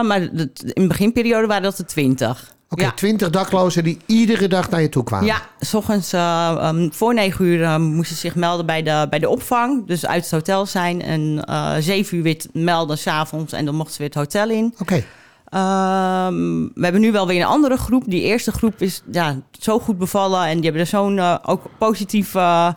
maar 0.02 0.22
in 0.22 0.52
de 0.64 0.88
beginperiode 0.88 1.48
waren 1.48 1.64
dat 1.64 1.78
er 1.78 1.86
twintig. 1.86 2.54
Oké, 2.70 2.84
ja. 2.84 2.92
twintig 2.92 3.30
daklozen 3.30 3.84
die 3.84 3.98
iedere 4.06 4.48
dag 4.48 4.70
naar 4.70 4.82
je 4.82 4.90
toe 4.90 5.04
kwamen. 5.04 5.26
Ja, 5.26 5.42
s 5.60 5.74
ochtends 5.74 6.14
eh, 6.14 6.56
ehm, 6.60 6.90
voor 6.92 7.14
negen 7.14 7.46
uur 7.46 7.64
eh, 7.64 7.78
moesten 7.78 8.16
ze 8.16 8.22
zich 8.22 8.36
melden 8.36 8.66
bij 8.66 8.84
de, 8.84 9.08
bij 9.10 9.20
de 9.20 9.30
opvang. 9.30 9.88
Dus 9.88 10.06
uit 10.06 10.24
het 10.24 10.32
hotel 10.32 10.66
zijn. 10.66 11.02
En 11.02 11.44
zeven 11.84 12.18
uur 12.18 12.24
weer 12.24 12.46
melden 12.54 12.98
s'avonds. 12.98 13.54
En 13.54 13.66
dan 13.66 13.76
mochten 13.76 13.94
ze 13.94 14.00
weer 14.00 14.10
het 14.10 14.18
hotel 14.18 14.50
in. 14.50 14.76
Oké. 14.80 15.04
Ehm, 15.46 16.64
we 16.74 16.82
hebben 16.82 17.02
nu 17.02 17.12
wel 17.12 17.28
weer 17.28 17.42
een 17.42 17.48
andere 17.48 17.78
groep. 17.78 18.04
Die 18.06 18.22
eerste 18.22 18.52
groep 18.52 18.82
is 18.82 19.02
ja, 19.12 19.40
zo 19.60 19.80
goed 19.80 19.98
bevallen. 19.98 20.46
En 20.46 20.56
die 20.56 20.64
hebben 20.64 20.82
er 20.82 20.88
zo'n 20.88 21.20
ook 21.46 21.62
positief 21.78 22.36
eh, 22.36 22.68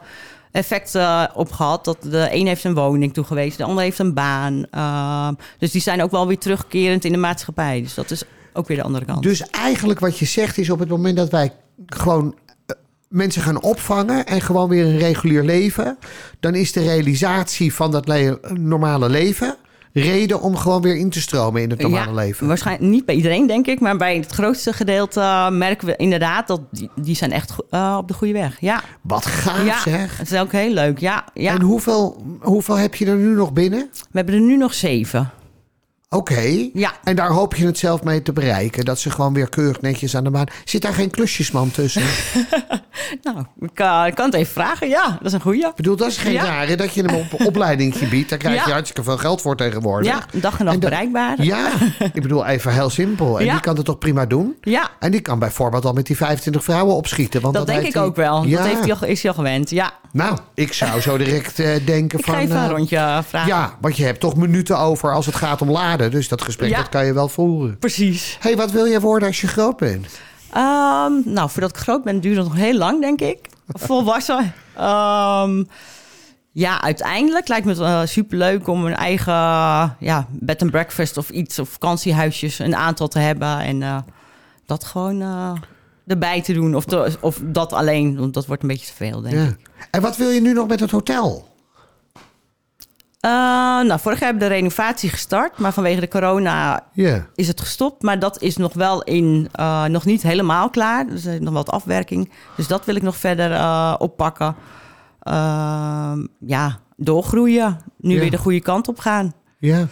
effect 0.53 0.95
eh, 0.95 1.25
op 1.35 1.53
gehad. 1.53 1.85
Dat 1.85 2.03
de 2.03 2.29
een 2.31 2.47
heeft 2.47 2.65
een 2.65 2.75
woning 2.75 3.15
toegewezen. 3.15 3.59
De 3.59 3.65
ander 3.65 3.85
heeft 3.85 3.99
een 3.99 4.15
baan. 4.15 4.67
Ehm, 4.71 5.35
dus 5.59 5.71
die 5.71 5.81
zijn 5.81 6.03
ook 6.03 6.11
wel 6.11 6.27
weer 6.27 6.39
terugkerend 6.39 7.05
in 7.05 7.13
de 7.13 7.19
maatschappij. 7.19 7.83
Dus 7.83 7.95
dat 7.95 8.11
is 8.11 8.23
ook 8.53 8.69
weer 8.69 8.77
de 8.77 8.83
andere 8.83 9.05
kant. 9.05 9.23
Dus 9.23 9.51
eigenlijk 9.51 10.01
wat 10.01 10.19
je 10.19 10.25
zegt 10.25 10.59
is 10.59 10.71
op 10.71 10.79
het 10.79 10.89
moment 10.89 11.17
dat 11.17 11.31
wij 11.31 11.53
gewoon 11.87 12.35
eh, 12.67 12.77
mensen 13.09 13.43
gaan 13.43 13.63
opvangen 13.63 14.27
en 14.27 14.41
gewoon 14.41 14.69
weer 14.69 14.85
een 14.85 14.99
regulier 14.99 15.45
leven, 15.45 15.99
dan 16.41 16.55
is 16.55 16.73
de 16.73 16.83
realisatie 16.83 17.75
van 17.75 17.91
dat 17.91 18.09
le- 18.09 18.39
normale 18.53 19.09
leven 19.09 19.57
reden 20.01 20.41
om 20.41 20.57
gewoon 20.57 20.83
weer 20.83 20.97
in 20.97 21.11
te 21.11 21.21
stromen 21.21 21.63
in 21.63 21.71
het 21.71 21.81
normale 21.81 22.09
ja, 22.09 22.15
leven. 22.15 22.47
Waarschijnlijk 22.47 22.91
niet 22.91 23.05
bij 23.05 23.15
iedereen, 23.15 23.47
denk 23.47 23.67
ik. 23.67 23.81
Maar 23.81 23.97
bij 23.97 24.17
het 24.17 24.33
grootste 24.33 24.73
gedeelte 24.73 25.49
merken 25.53 25.87
we 25.87 25.97
inderdaad 25.97 26.47
dat 26.47 26.61
die, 26.71 26.91
die 26.95 27.17
zijn 27.17 27.33
echt 27.33 27.55
eh, 27.71 27.97
op 28.01 28.09
de 28.09 28.15
goede 28.15 28.33
weg. 28.33 28.61
Ja, 28.61 28.83
Wat 29.03 29.27
gaaf 29.27 29.65
ja 29.65 29.81
zeg. 29.81 30.17
dat 30.17 30.31
is 30.31 30.39
ook 30.39 30.53
heel 30.53 30.73
leuk. 30.73 30.99
Ja, 30.99 31.25
ja. 31.35 31.55
En 31.55 31.61
hoeveel, 31.61 32.23
hoeveel 32.41 32.77
heb 32.77 32.95
je 32.95 33.07
er 33.07 33.17
nu 33.17 33.35
nog 33.35 33.53
binnen? 33.53 33.89
we 33.93 34.07
hebben 34.13 34.35
er 34.35 34.41
nu 34.41 34.57
nog 34.57 34.75
zeven. 34.75 35.31
Oké. 36.11 36.69
Ja. 36.73 36.93
En 37.05 37.17
daar 37.17 37.31
hoop 37.31 37.55
je 37.55 37.67
het 37.67 37.79
zelf 37.79 38.03
mee 38.03 38.23
te 38.23 38.33
bereiken. 38.33 38.85
Dat 38.85 38.99
ze 38.99 39.11
gewoon 39.11 39.33
weer 39.35 39.49
keurig 39.49 39.81
netjes 39.81 40.17
aan 40.17 40.25
de 40.25 40.31
baan. 40.31 40.47
Zit 40.65 40.83
daar 40.83 40.93
geen 40.95 41.11
klusjesman 41.11 41.71
tussen? 41.71 42.03
Nou, 43.23 43.45
ik, 43.61 43.79
eh, 43.81 44.03
ik 44.07 44.15
kan 44.15 44.25
het 44.25 44.35
even 44.35 44.53
vragen. 44.53 44.89
Ja, 44.89 45.09
dat 45.09 45.27
is 45.27 45.33
een 45.33 45.41
goeie. 45.41 45.67
Ik 45.67 45.75
bedoel, 45.77 45.97
dat 45.97 46.09
is 46.09 46.17
geen 46.17 46.33
Ja. 46.33 46.45
rare 46.45 46.77
dat 46.77 46.95
je 46.95 47.03
hem 47.03 47.15
op 47.15 47.47
opleiding 47.47 48.09
biedt. 48.09 48.29
Daar 48.29 48.39
krijg 48.39 48.55
je 48.63 48.67
Ja. 48.67 48.73
hartstikke 48.73 49.03
veel 49.03 49.19
geld 49.19 49.41
voor 49.43 49.57
tegenwoordig. 49.57 50.13
Ja, 50.13 50.41
dag 50.41 50.59
en 50.59 50.65
nacht 50.65 50.81
dat- 50.81 50.91
bereikbaar. 50.91 51.43
Ja, 51.43 51.69
ik 52.13 52.23
bedoel 52.23 52.47
even 52.47 52.73
heel 52.73 52.91
simpel. 52.91 53.41
En 53.41 53.49
die 53.51 53.61
kan 53.61 53.77
het 53.77 53.85
toch 53.85 53.99
prima 53.99 54.27
doen? 54.27 54.57
Ja, 54.61 54.89
En 54.99 55.11
die 55.11 55.21
kan 55.21 55.39
bijvoorbeeld 55.39 55.85
al 55.85 55.93
met 55.93 56.07
die 56.07 56.17
25 56.17 56.65
vrouwen 56.65 56.95
opschieten. 56.95 57.41
Want 57.41 57.55
dat 57.55 57.67
dan 57.67 57.75
denk 57.75 57.87
ik 57.89 57.95
hij- 57.95 58.03
ook 58.03 58.17
wel. 58.17 58.45
Ja. 58.45 58.57
Dat 58.57 58.67
heeft 58.67 58.81
hij 58.81 58.95
al, 58.95 59.05
is 59.07 59.23
hij 59.23 59.31
al 59.31 59.37
gewend. 59.37 59.71
Ja, 59.71 59.93
Nou, 60.13 60.39
ik 60.55 60.73
zou 60.73 61.01
zo 61.01 61.17
direct 61.19 61.59
eh, 61.59 61.71
denken 61.85 62.19
ik 62.19 62.25
van... 62.25 62.35
ga 62.35 62.41
even 62.41 62.57
een 62.57 62.65
eh, 62.65 62.71
rondje 62.71 63.21
vragen. 63.29 63.49
ja, 63.49 63.77
want 63.81 63.97
je 63.97 64.05
hebt 64.05 64.21
toch 64.21 64.37
minuten 64.37 64.79
over 64.79 65.13
als 65.15 65.27
het 65.27 65.35
gaat 65.35 65.63
om 65.63 65.71
laden. 65.71 65.98
Dus 65.99 66.29
dat 66.29 66.43
gesprek 66.43 66.71
Ja. 66.71 66.77
dat 66.77 66.89
kan 66.89 67.07
je 67.07 67.13
wel 67.13 67.29
voeren. 67.29 67.79
Precies. 67.79 68.37
hey, 68.41 68.57
wat 68.57 68.71
wil 68.71 68.85
je 68.85 69.01
worden 69.01 69.29
als 69.29 69.41
je 69.41 69.47
groot 69.47 69.77
bent? 69.77 70.07
Ehm, 70.53 71.13
nou, 71.25 71.51
voordat 71.51 71.71
ik 71.71 71.77
groot 71.77 72.05
ben, 72.05 72.21
duurt 72.21 72.37
het 72.37 72.45
nog 72.47 72.57
heel 72.57 72.75
lang, 72.77 73.01
denk 73.01 73.21
ik. 73.21 73.39
Volwassen. 73.67 74.53
Ehm, 74.77 75.65
ja, 76.53 76.83
uiteindelijk 76.83 77.49
lijkt 77.49 77.65
me 77.65 77.71
het 77.71 77.81
uh, 77.81 78.01
superleuk 78.05 78.67
om 78.69 78.85
een 78.87 78.95
eigen 78.95 79.33
ja, 79.99 80.27
bed 80.29 80.63
and 80.63 80.71
breakfast 80.71 81.17
of 81.17 81.31
iets, 81.31 81.59
of 81.59 81.69
vakantiehuisjes, 81.69 82.59
een 82.59 82.77
aantal 82.77 83.09
te 83.09 83.19
hebben. 83.19 83.59
En 83.59 83.83
eh, 83.83 83.99
dat 84.67 84.85
gewoon 84.85 85.23
eh, 85.23 85.53
erbij 86.07 86.43
te 86.43 86.53
doen. 86.53 86.75
Of, 86.77 86.85
te- 86.85 87.17
of 87.21 87.41
dat 87.45 87.73
alleen, 87.73 88.17
want 88.19 88.35
dat 88.35 88.47
wordt 88.47 88.63
een 88.63 88.69
beetje 88.69 88.87
te 88.87 88.95
veel, 88.95 89.21
denk 89.21 89.51
ik. 89.51 89.57
En 89.91 90.01
wat 90.01 90.17
wil 90.17 90.31
je 90.31 90.41
nu 90.41 90.53
nog 90.53 90.69
met 90.69 90.81
het 90.81 90.91
hotel? 90.91 91.48
Eh, 93.21 93.31
nou, 93.31 94.01
vorig 94.01 94.19
jaar 94.19 94.29
hebben 94.31 94.43
we 94.49 94.55
de 94.55 94.61
renovatie 94.61 95.11
gestart, 95.11 95.59
maar 95.59 95.73
vanwege 95.73 96.01
de 96.01 96.09
corona 96.09 96.85
is 97.35 97.49
het 97.49 97.61
gestopt. 97.61 98.03
Maar 98.03 98.19
dat 98.19 98.43
is 98.43 98.57
nog 98.57 98.73
wel 98.75 99.03
in, 99.03 99.49
eh, 99.53 99.85
nog 99.85 100.05
niet 100.05 100.23
helemaal 100.23 100.71
klaar. 100.71 101.07
Dus 101.07 101.25
er 101.25 101.33
is 101.35 101.41
nog 101.41 101.53
wat 101.55 101.71
afwerking. 101.71 102.31
Dus 102.57 102.67
dat 102.67 102.85
wil 102.85 102.95
ik 102.95 103.03
nog 103.03 103.17
verder 103.17 103.53
eh, 103.53 103.95
oppakken. 103.99 104.55
Ehm, 105.21 106.27
ja, 106.41 106.79
doorgroeien. 106.97 107.81
Nu 107.97 108.19
weer 108.21 108.31
de 108.31 108.39
goede 108.39 108.61
kant 108.61 108.89
op 108.89 108.99
gaan. 108.99 109.33
Ja. 109.59 109.87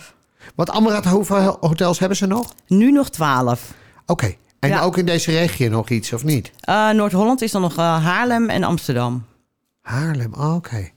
Wat 0.55 0.71
Amrad, 0.71 1.05
hoeveel 1.05 1.57
hotels 1.61 1.99
hebben 1.99 2.17
ze 2.17 2.27
nog? 2.27 2.53
Nu 2.67 2.91
nog 2.93 3.09
twaalf. 3.11 3.73
Oké. 4.07 4.35
En 4.61 4.69
Ja. 4.69 4.81
ook 4.83 4.97
in 4.97 5.07
deze 5.07 5.31
regio 5.31 5.69
nog 5.71 5.89
iets, 5.89 6.13
of 6.13 6.25
niet? 6.25 6.53
Noord-Holland 6.93 7.43
is 7.43 7.53
dan 7.53 7.61
nog 7.61 7.77
Haarlem 7.77 8.49
en 8.49 8.63
Amsterdam. 8.65 9.25
Haarlem, 9.83 10.35
oh, 10.35 10.55
oké. 10.55 10.91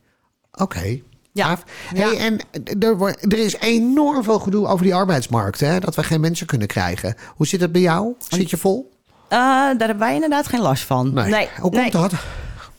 Oké. 0.52 1.02
Ja. 1.46 1.58
Hey, 1.96 2.18
en 2.18 2.40
er, 2.80 3.16
er 3.20 3.38
is 3.40 3.56
enorm 3.60 4.24
veel 4.24 4.40
gedoe 4.40 4.68
over 4.68 4.84
die 4.84 4.96
arbeidsmarkt, 4.96 5.60
hè? 5.60 5.80
Dat 5.80 5.96
we 5.96 6.04
geen 6.04 6.22
mensen 6.22 6.48
kunnen 6.48 6.68
krijgen. 6.68 7.16
Hoe 7.36 7.48
zit 7.48 7.62
het 7.62 7.72
bij 7.72 7.82
jou? 7.82 8.14
Zit 8.28 8.50
je 8.50 8.58
vol? 8.58 8.92
Eh, 9.28 9.40
daar 9.40 9.78
hebben 9.78 10.00
wij 10.00 10.14
inderdaad 10.14 10.48
geen 10.48 10.62
last 10.62 10.84
van. 10.84 11.14
Nee, 11.14 11.30
Hoe 11.32 11.62
komt 11.62 11.74
nee. 11.76 11.92
dat? 11.92 12.14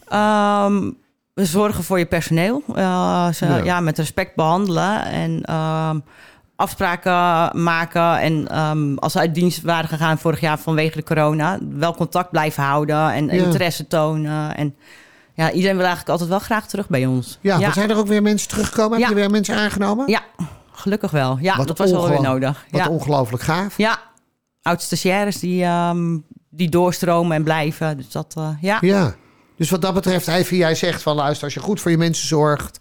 Ehm, 0.08 0.90
we 1.34 1.44
zorgen 1.44 1.84
voor 1.84 1.98
je 1.98 2.06
personeel. 2.06 2.62
Eh, 2.74 3.28
ze, 3.32 3.46
Ja. 3.46 3.56
ja. 3.56 3.80
met 3.80 3.98
respect 3.98 4.34
behandelen. 4.34 5.04
En 5.04 5.42
ehm, 5.42 5.98
afspraken 6.56 7.50
maken. 7.62 8.18
En 8.18 8.48
ehm, 8.48 8.94
als 8.96 9.12
ze 9.12 9.18
uit 9.18 9.34
dienst 9.34 9.62
waren 9.62 9.88
gegaan 9.88 10.18
vorig 10.18 10.40
jaar 10.40 10.58
vanwege 10.58 10.96
de 10.96 11.02
corona... 11.02 11.58
wel 11.70 11.94
contact 11.94 12.30
blijven 12.30 12.62
houden 12.62 13.12
en 13.12 13.26
Ja. 13.26 13.32
interesse 13.44 13.86
tonen. 13.86 14.56
En 14.56 14.74
ja, 15.34 15.50
iedereen 15.50 15.76
wil 15.76 15.86
eigenlijk 15.86 16.10
altijd 16.10 16.28
wel 16.28 16.38
graag 16.38 16.66
terug 16.66 16.88
bij 16.88 17.06
ons. 17.06 17.38
Ja, 17.40 17.58
ja. 17.58 17.72
zijn 17.72 17.90
er 17.90 17.96
ook 17.96 18.06
weer 18.06 18.22
mensen 18.22 18.48
teruggekomen? 18.48 18.98
Heb 19.00 19.08
je 19.08 19.14
weer 19.14 19.30
mensen 19.30 19.56
aangenomen? 19.56 20.08
Ja, 20.08 20.22
gelukkig 20.72 21.10
wel. 21.10 21.38
Ja, 21.40 21.56
Wat 21.56 21.66
dat 21.66 21.78
was 21.78 21.90
wel 21.90 22.08
weer 22.08 22.22
nodig. 22.22 22.64
Wat 22.70 22.80
Ja, 22.80 22.88
ongelooflijk 22.88 23.42
gaaf. 23.42 23.76
ja. 23.76 23.98
oud-stagiaires 24.62 25.38
die, 25.38 25.64
ehm, 25.64 26.18
die 26.50 26.68
doorstromen 26.68 27.36
en 27.36 27.42
blijven. 27.42 27.96
Dus 27.96 28.10
dat, 28.10 28.34
eh, 28.38 28.48
ja. 28.60 28.78
Ja. 28.80 29.14
Dus 29.56 29.70
wat 29.70 29.82
dat 29.82 29.94
betreft, 29.94 30.28
even 30.28 30.56
jij 30.56 30.74
zegt 30.74 31.02
van 31.02 31.16
luister, 31.16 31.44
als 31.44 31.54
je 31.54 31.60
goed 31.60 31.80
voor 31.80 31.90
je 31.90 31.96
mensen 31.98 32.26
zorgt, 32.26 32.80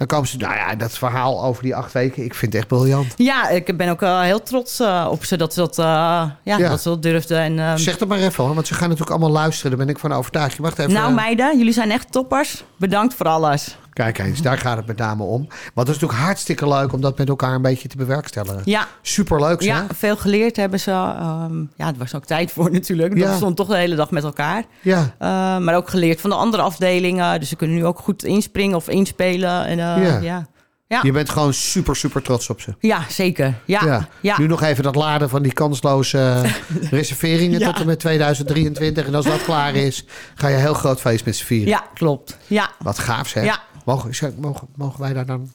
dan 0.00 0.08
komen 0.08 0.28
ze. 0.28 0.36
Nou 0.36 0.54
ja, 0.54 0.74
dat 0.74 0.92
verhaal 0.92 1.44
over 1.44 1.62
die 1.62 1.74
acht 1.76 1.92
weken, 1.92 2.24
ik 2.24 2.34
vind 2.34 2.52
het 2.52 2.60
echt 2.60 2.70
briljant. 2.70 3.12
Ja, 3.16 3.48
ik 3.48 3.76
ben 3.76 3.88
ook 3.88 4.00
wel 4.00 4.20
heel 4.20 4.42
trots 4.42 4.80
eh, 4.80 5.08
op 5.10 5.24
ze 5.24 5.36
dat 5.36 5.54
ze 5.54 5.60
dat, 5.60 5.78
eh, 5.78 5.84
ja, 5.84 6.32
Ja. 6.42 6.68
dat 6.68 6.80
ze 6.82 6.88
dat 6.88 7.02
durfden. 7.02 7.38
En, 7.38 7.58
ehm, 7.58 7.76
Zeg 7.76 7.98
dat 7.98 8.08
maar 8.08 8.18
even 8.18 8.44
hoor, 8.44 8.54
want 8.54 8.66
ze 8.66 8.74
gaan 8.74 8.88
natuurlijk 8.88 9.10
allemaal 9.10 9.30
luisteren. 9.30 9.70
Daar 9.76 9.86
ben 9.86 9.94
ik 9.94 10.00
van 10.00 10.12
overtuigd. 10.12 10.56
Je 10.56 10.62
wacht 10.62 10.78
even. 10.78 10.92
nou 10.92 11.12
meiden, 11.12 11.58
jullie 11.58 11.72
zijn 11.72 11.90
echt 11.90 12.12
toppers. 12.12 12.64
Bedankt 12.76 13.14
voor 13.14 13.26
alles. 13.26 13.76
Kijk 14.00 14.18
eens, 14.18 14.42
daar 14.42 14.58
gaat 14.58 14.76
het 14.76 14.86
met 14.86 14.96
name 14.96 15.22
om. 15.22 15.46
Want 15.74 15.86
het 15.86 15.88
is 15.88 15.94
natuurlijk 16.02 16.20
hartstikke 16.28 16.68
leuk 16.68 16.92
om 16.92 17.00
dat 17.00 17.18
met 17.18 17.28
elkaar 17.28 17.54
een 17.54 17.62
beetje 17.62 17.88
te 17.88 17.96
bewerkstelligen. 17.96 18.62
Ja, 18.64 18.86
Superleuk, 19.02 19.60
ja 19.60 19.86
veel 19.94 20.16
geleerd 20.16 20.56
hebben 20.56 20.80
ze. 20.80 20.90
Ehm, 20.90 21.58
ja, 21.76 21.86
er 21.86 21.94
was 21.98 22.14
ook 22.14 22.24
tijd 22.24 22.52
voor 22.52 22.70
natuurlijk. 22.80 23.16
Ja. 23.16 23.26
Dat 23.26 23.36
stond 23.36 23.56
toch 23.56 23.68
de 23.68 23.76
hele 23.76 23.94
dag 23.96 24.10
met 24.10 24.24
elkaar. 24.24 24.64
Ja. 24.80 25.14
Eh, 25.18 25.28
maar 25.58 25.74
ook 25.76 25.88
geleerd 25.90 26.20
van 26.20 26.30
de 26.30 26.36
andere 26.36 26.62
afdelingen. 26.62 27.40
Dus 27.40 27.48
ze 27.48 27.56
kunnen 27.56 27.76
nu 27.76 27.84
ook 27.84 27.98
goed 27.98 28.24
inspringen 28.24 28.76
of 28.76 28.88
inspelen. 28.88 29.64
En, 29.66 29.78
eh, 29.78 30.02
Ja. 30.04 30.18
ja. 30.18 30.46
Ja. 30.86 31.00
Je 31.02 31.12
bent 31.12 31.30
gewoon 31.30 31.54
super, 31.54 31.96
super 31.96 32.22
trots 32.22 32.50
op 32.50 32.60
ze. 32.60 32.74
ja, 32.78 33.00
zeker. 33.08 33.54
Ja, 33.64 34.08
ja. 34.20 34.38
Nu 34.38 34.46
nog 34.46 34.62
even 34.62 34.82
dat 34.82 34.94
laden 34.94 35.28
van 35.28 35.42
die 35.42 35.52
kansloze 35.52 36.42
reserveringen 36.90 37.58
Ja. 37.60 37.66
tot 37.70 37.80
en 37.80 37.86
met 37.86 37.98
2023. 38.00 39.06
En 39.06 39.14
als 39.14 39.24
dat 39.24 39.44
klaar 39.44 39.74
is, 39.74 40.04
ga 40.34 40.48
je 40.48 40.54
een 40.54 40.60
heel 40.60 40.74
groot 40.74 41.00
feest 41.00 41.24
met 41.24 41.36
z'n 41.36 41.44
vieren. 41.44 41.68
ja, 41.68 41.84
klopt. 41.94 42.36
Ja. 42.46 42.70
Wat 42.78 42.98
gaaf 42.98 43.28
zeg. 43.28 43.44
Ja. 43.44 43.58
Mogen, 43.84 44.34
mogen, 44.40 44.68
mogen 44.76 45.00
wij 45.00 45.12
daar 45.12 45.26
dan... 45.26 45.52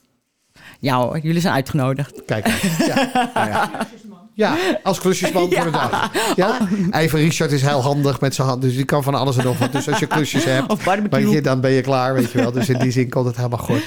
ja 0.80 0.98
hoor, 1.02 1.20
jullie 1.20 1.42
zijn 1.42 1.54
uitgenodigd. 1.54 2.22
Kijk, 2.26 2.48
ja. 2.88 3.10
Nou 3.34 3.50
ja. 3.50 3.88
ja, 4.34 4.58
als 4.84 5.00
klusjesman 5.00 5.52
voor 5.52 5.64
de 5.64 5.72
dag. 5.72 6.12
Ja? 6.36 6.58
Even 6.92 7.20
Richard 7.20 7.52
is 7.52 7.62
heel 7.62 7.82
handig 7.82 8.20
met 8.22 8.36
zijn 8.36 8.48
hand, 8.48 8.62
dus 8.62 8.76
die 8.76 8.86
kan 8.86 9.04
van 9.04 9.16
alles 9.16 9.38
en 9.38 9.44
nog 9.44 9.58
wat. 9.58 9.72
Dus 9.72 9.90
als 9.90 10.00
je 10.00 10.08
klusjes 10.08 10.44
hebt, 10.44 10.72
Of 10.72 10.84
barbecue. 10.84 11.24
weet 11.24 11.34
je, 11.34 11.42
dan 11.42 11.62
ben 11.62 11.72
je 11.72 11.82
klaar, 11.82 12.14
weet 12.14 12.32
je 12.32 12.38
wel. 12.38 12.52
Dus 12.52 12.70
in 12.70 12.80
die 12.80 12.92
zin 12.92 13.10
komt 13.10 13.26
het 13.26 13.36
helemaal 13.36 13.60
goed. 13.60 13.84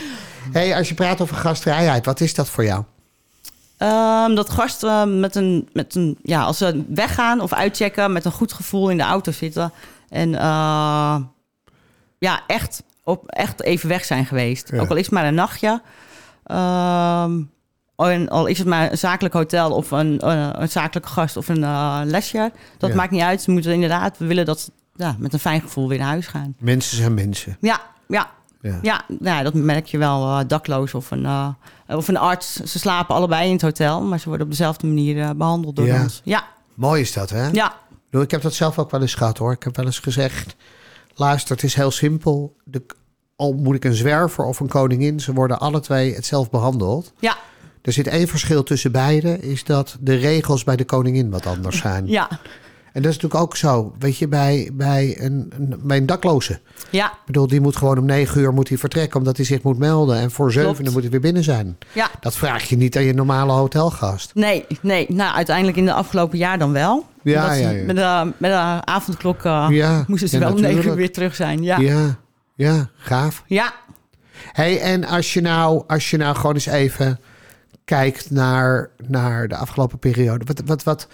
hey, 0.52 0.76
als 0.76 0.88
je 0.88 0.94
praat 0.94 1.20
over 1.20 1.36
gastvrijheid, 1.36 2.06
wat 2.06 2.20
is 2.20 2.34
dat 2.34 2.48
voor 2.48 2.64
jou? 2.64 2.84
Ehm, 3.76 4.34
dat 4.34 4.50
gasten 4.50 5.20
met 5.20 5.34
een, 5.36 5.68
met 5.72 5.94
een, 5.94 6.18
ja, 6.22 6.42
als 6.42 6.58
ze 6.58 6.84
weggaan 6.88 7.40
of 7.40 7.52
uitchecken, 7.52 8.12
met 8.12 8.24
een 8.24 8.32
goed 8.32 8.52
gevoel 8.52 8.90
in 8.90 8.96
de 8.96 9.02
auto 9.02 9.32
zitten. 9.32 9.72
En 10.08 10.34
eh, 10.34 11.16
ja, 12.18 12.42
echt, 12.46 12.82
op, 13.08 13.26
echt 13.30 13.62
even 13.62 13.88
weg 13.88 14.04
zijn 14.04 14.26
geweest. 14.26 14.70
Ja. 14.70 14.80
Ook 14.80 14.90
al 14.90 14.96
is 14.96 15.04
het 15.04 15.14
maar 15.14 15.26
een 15.26 15.34
nachtje. 15.34 15.82
Ehm, 16.44 17.40
en 17.96 18.28
al 18.28 18.46
is 18.46 18.58
het 18.58 18.66
maar 18.66 18.90
een 18.90 18.98
zakelijk 18.98 19.34
hotel 19.34 19.70
of 19.72 19.90
een, 19.90 20.28
een 20.62 20.68
zakelijke 20.68 21.08
gast 21.08 21.36
of 21.36 21.48
een 21.48 21.64
eh, 21.64 22.00
lesje. 22.04 22.52
Dat 22.78 22.90
Ja. 22.90 22.96
maakt 22.96 23.10
niet 23.10 23.22
uit. 23.22 23.42
Ze 23.42 23.50
moeten 23.50 23.72
inderdaad, 23.72 24.18
we 24.18 24.26
willen 24.26 24.44
dat 24.44 24.60
ze 24.60 24.70
ja, 24.94 25.16
met 25.18 25.32
een 25.32 25.38
fijn 25.38 25.60
gevoel 25.60 25.88
weer 25.88 25.98
naar 25.98 26.08
huis 26.08 26.26
gaan. 26.26 26.54
Mensen 26.58 26.96
zijn 26.96 27.14
mensen. 27.14 27.56
Ja, 27.60 27.80
ja, 28.08 28.30
Ja. 28.60 28.78
ja, 28.82 29.02
nou, 29.08 29.36
ja, 29.36 29.42
dat 29.42 29.54
merk 29.54 29.86
je 29.86 29.98
wel. 29.98 30.38
eh, 30.38 30.44
dakloos 30.46 30.94
of 30.94 31.10
een, 31.10 31.24
eh, 31.26 31.48
of 31.88 32.08
een 32.08 32.16
arts. 32.16 32.54
Ze 32.54 32.78
slapen 32.78 33.14
allebei 33.14 33.46
in 33.46 33.52
het 33.52 33.62
hotel, 33.62 34.02
maar 34.02 34.18
ze 34.20 34.28
worden 34.28 34.46
op 34.46 34.52
dezelfde 34.52 34.86
manier 34.86 35.20
eh, 35.22 35.30
behandeld 35.36 35.76
door 35.76 35.86
Ja. 35.86 36.02
ons. 36.02 36.20
Ja, 36.24 36.44
Mooi 36.74 37.00
is 37.00 37.12
dat, 37.12 37.30
hè? 37.30 37.48
ja, 37.52 37.74
Ik 38.10 38.30
heb 38.30 38.42
dat 38.42 38.54
zelf 38.54 38.78
ook 38.78 38.90
wel 38.90 39.00
eens 39.00 39.14
gehad, 39.14 39.38
hoor. 39.38 39.52
Ik 39.52 39.62
heb 39.62 39.76
wel 39.76 39.84
eens 39.84 39.98
gezegd... 39.98 40.56
Luister, 41.18 41.54
het 41.54 41.64
is 41.64 41.74
heel 41.74 41.90
simpel. 41.90 42.56
De, 42.64 42.82
al 43.36 43.52
moet 43.52 43.74
ik 43.74 43.84
een 43.84 43.94
zwerver 43.94 44.44
of 44.44 44.60
een 44.60 44.68
koningin... 44.68 45.20
ze 45.20 45.32
worden 45.32 45.58
alle 45.58 45.80
twee 45.80 46.14
hetzelfde 46.14 46.50
behandeld. 46.50 47.12
ja, 47.18 47.36
Er 47.82 47.92
zit 47.92 48.06
één 48.06 48.28
verschil 48.28 48.62
tussen 48.62 48.92
beide... 48.92 49.38
is 49.38 49.64
dat 49.64 49.96
de 50.00 50.14
regels 50.14 50.64
bij 50.64 50.76
de 50.76 50.84
koningin 50.84 51.30
wat 51.30 51.46
anders 51.46 51.78
zijn. 51.78 52.06
ja, 52.06 52.28
En 52.92 53.02
dat 53.02 53.10
is 53.12 53.16
natuurlijk 53.18 53.42
ook 53.42 53.56
zo. 53.56 53.92
Weet 53.98 54.16
je, 54.18 54.28
bij, 54.28 54.70
bij, 54.72 55.16
een, 55.20 55.52
een, 55.58 55.80
bij 55.82 55.96
een 55.96 56.06
dakloze. 56.06 56.60
ja, 56.90 57.06
Ik 57.06 57.18
bedoel, 57.26 57.46
die 57.46 57.60
moet 57.60 57.76
gewoon 57.76 57.98
om 57.98 58.04
negen 58.04 58.40
uur 58.40 58.52
moet 58.52 58.68
hij 58.68 58.78
vertrekken... 58.78 59.18
omdat 59.18 59.36
hij 59.36 59.46
zich 59.46 59.62
moet 59.62 59.78
melden. 59.78 60.16
En 60.18 60.30
voor 60.30 60.52
zeven 60.52 60.84
moet 60.92 61.02
hij 61.02 61.10
weer 61.10 61.20
binnen 61.20 61.44
zijn. 61.44 61.78
ja. 61.92 62.10
Dat 62.20 62.36
vraag 62.36 62.62
je 62.64 62.76
niet 62.76 62.96
aan 62.96 63.02
je 63.04 63.14
normale 63.14 63.52
hotelgast. 63.52 64.34
Nee, 64.34 64.64
nee. 64.82 65.06
Nou, 65.08 65.34
uiteindelijk 65.34 65.76
in 65.76 65.84
de 65.84 65.92
afgelopen 65.92 66.38
jaar 66.38 66.58
dan 66.58 66.72
wel. 66.72 67.06
Ja, 67.22 67.52
ja, 67.52 67.68
ja. 67.68 67.84
Met, 67.84 67.96
de, 67.96 68.32
met 68.36 68.50
de 68.50 68.84
avondklok 68.84 69.44
eh, 69.44 69.66
Ja, 69.70 70.04
moesten 70.06 70.28
ze 70.28 70.38
wel 70.38 70.52
om 70.52 70.60
negen 70.60 70.84
uur 70.86 70.94
weer 70.94 71.12
terug 71.12 71.34
zijn. 71.34 71.62
Ja, 71.62 71.78
Ja, 71.78 72.18
ja, 72.54 72.88
gaaf. 72.96 73.42
ja. 73.46 73.72
Hey, 74.52 74.80
en 74.80 75.04
als 75.04 75.32
je 75.34 75.40
nou, 75.40 75.82
als 75.86 76.10
je 76.10 76.16
nou 76.16 76.36
gewoon 76.36 76.54
eens 76.54 76.66
even 76.66 77.20
kijkt 77.84 78.30
naar, 78.30 78.90
naar 79.06 79.48
de 79.48 79.56
afgelopen 79.56 79.98
periode. 79.98 80.44
Wat, 80.44 80.62
wat, 80.66 80.82
wat, 80.82 81.08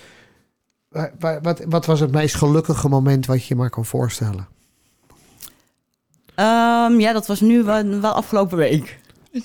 wat, 1.18 1.38
wat, 1.42 1.62
wat 1.68 1.87
was 1.87 2.00
het 2.00 2.12
meest 2.12 2.35
gelukkige 2.35 2.88
moment 2.88 3.26
wat 3.26 3.40
je 3.40 3.44
je 3.48 3.54
maar 3.61 3.70
kan 3.70 3.85
voorstellen? 3.85 4.46
Ehm, 6.35 7.00
ja, 7.00 7.12
dat 7.12 7.26
was 7.26 7.40
nu 7.40 7.62
wel, 7.62 8.00
wel 8.00 8.12
afgelopen 8.12 8.57
week. 8.59 8.98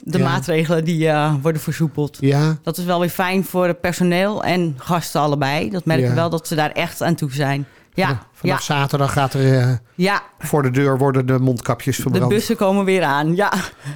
De 0.04 0.18
Ja. 0.18 0.24
maatregelen 0.24 0.86
die 0.86 1.08
eh, 1.08 1.34
worden 1.42 1.62
versoepeld. 1.62 2.18
Ja, 2.20 2.58
Dat 2.64 2.78
is 2.78 2.84
wel 2.86 3.00
weer 3.00 3.10
fijn 3.10 3.46
voor 3.46 3.68
het 3.68 3.82
personeel 3.82 4.44
en 4.44 4.74
gasten 4.78 5.22
allebei. 5.22 5.70
Dat 5.70 5.86
merk 5.86 6.00
Ja. 6.00 6.08
je 6.08 6.14
wel 6.14 6.30
dat 6.30 6.48
ze 6.48 6.56
daar 6.56 6.72
echt 6.72 7.02
aan 7.02 7.16
toe 7.16 7.32
zijn. 7.34 7.66
Ja, 7.94 8.20
vanaf, 8.34 8.62
zaterdag 8.62 9.14
gaat 9.14 9.34
er 9.34 9.60
eh, 9.60 9.74
ja. 9.96 10.22
voor 10.40 10.64
de 10.64 10.72
deur 10.72 10.98
worden 10.98 11.26
de 11.26 11.40
mondkapjes 11.40 11.96
De 11.96 12.02
verbrand. 12.02 12.30
bussen 12.30 12.56
komen 12.56 12.86
weer 12.86 13.04
aan. 13.04 13.36
Ja, 13.36 13.54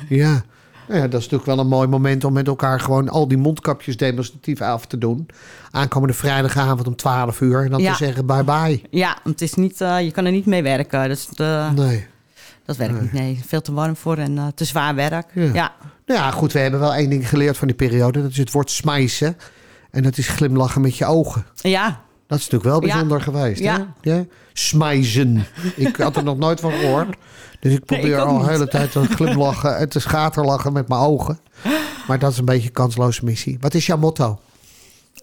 Ja. 0.09 0.41
Nou 0.87 0.99
ja, 1.01 1.07
dat 1.07 1.19
is 1.19 1.29
natuurlijk 1.29 1.45
wel 1.45 1.59
een 1.59 1.67
mooi 1.67 1.87
moment 1.87 2.23
om 2.23 2.33
met 2.33 2.47
elkaar 2.47 2.79
gewoon 2.79 3.09
al 3.09 3.27
die 3.27 3.37
mondkapjes 3.37 3.97
demonstratief 3.97 4.61
af 4.61 4.85
te 4.85 4.97
doen. 4.97 5.27
Aankomende 5.71 6.13
vrijdagavond 6.13 6.87
om 6.87 6.95
12 6.95 7.41
uur. 7.41 7.63
En 7.63 7.69
dan 7.69 7.81
Ja. 7.81 7.91
te 7.91 7.97
zeggen 8.05 8.25
bye 8.25 8.43
bye. 8.43 8.81
ja 8.89 9.07
want 9.23 9.39
het 9.39 9.41
is 9.41 9.53
niet, 9.53 9.81
eh, 9.81 10.01
je 10.01 10.11
kan 10.11 10.25
er 10.25 10.31
niet 10.31 10.45
mee 10.45 10.63
werken. 10.63 11.07
Dus 11.09 11.29
eh, 11.35 11.71
Nee. 11.71 12.07
dat 12.65 12.77
werkt 12.77 13.01
niet. 13.01 13.13
Nee, 13.13 13.41
veel 13.45 13.61
te 13.61 13.73
warm 13.73 13.95
voor 13.95 14.17
en 14.17 14.37
eh, 14.37 14.47
te 14.55 14.65
zwaar 14.65 14.95
werk. 14.95 15.25
Ja. 15.33 15.43
Ja. 15.53 15.71
Nou 16.05 16.19
ja, 16.19 16.31
goed, 16.31 16.51
we 16.53 16.59
hebben 16.59 16.79
wel 16.79 16.93
één 16.93 17.09
ding 17.09 17.29
geleerd 17.29 17.57
van 17.57 17.67
die 17.67 17.77
periode. 17.77 18.21
Dat 18.21 18.31
is 18.31 18.37
het 18.37 18.51
woord 18.51 18.71
smijsen. 18.71 19.37
En 19.91 20.03
dat 20.03 20.17
is 20.17 20.27
glimlachen 20.27 20.81
met 20.81 20.97
je 20.97 21.05
ogen. 21.05 21.45
Ja, 21.55 22.01
Dat 22.33 22.41
is 22.41 22.49
natuurlijk 22.49 22.63
wel 22.63 22.81
Ja. 22.89 22.93
bijzonder 22.93 23.21
geweest. 23.21 23.61
Ja. 23.61 23.93
Hè? 24.01 24.13
Ja? 24.15 24.25
Smijzen. 24.53 25.45
Ik 25.75 25.95
had 25.95 26.15
er 26.15 26.23
nog 26.23 26.37
nooit 26.37 26.59
van 26.59 26.71
gehoord. 26.71 27.15
Dus 27.59 27.73
ik 27.73 27.85
probeer 27.85 28.13
ik 28.13 28.19
al 28.25 28.37
de 28.39 28.49
hele 28.49 28.67
tijd 28.67 28.91
te 28.91 29.03
glimlachen 29.05 29.77
en 29.77 29.89
te 29.89 29.99
schaterlachen 29.99 30.73
met 30.73 30.87
mijn 30.87 31.01
ogen. 31.01 31.39
Maar 32.07 32.19
dat 32.19 32.31
is 32.31 32.37
een 32.37 32.45
beetje 32.45 32.67
een 32.67 32.73
kansloze 32.73 33.25
missie. 33.25 33.57
Wat 33.61 33.73
is 33.73 33.85
jouw 33.85 33.97
motto? 33.97 34.39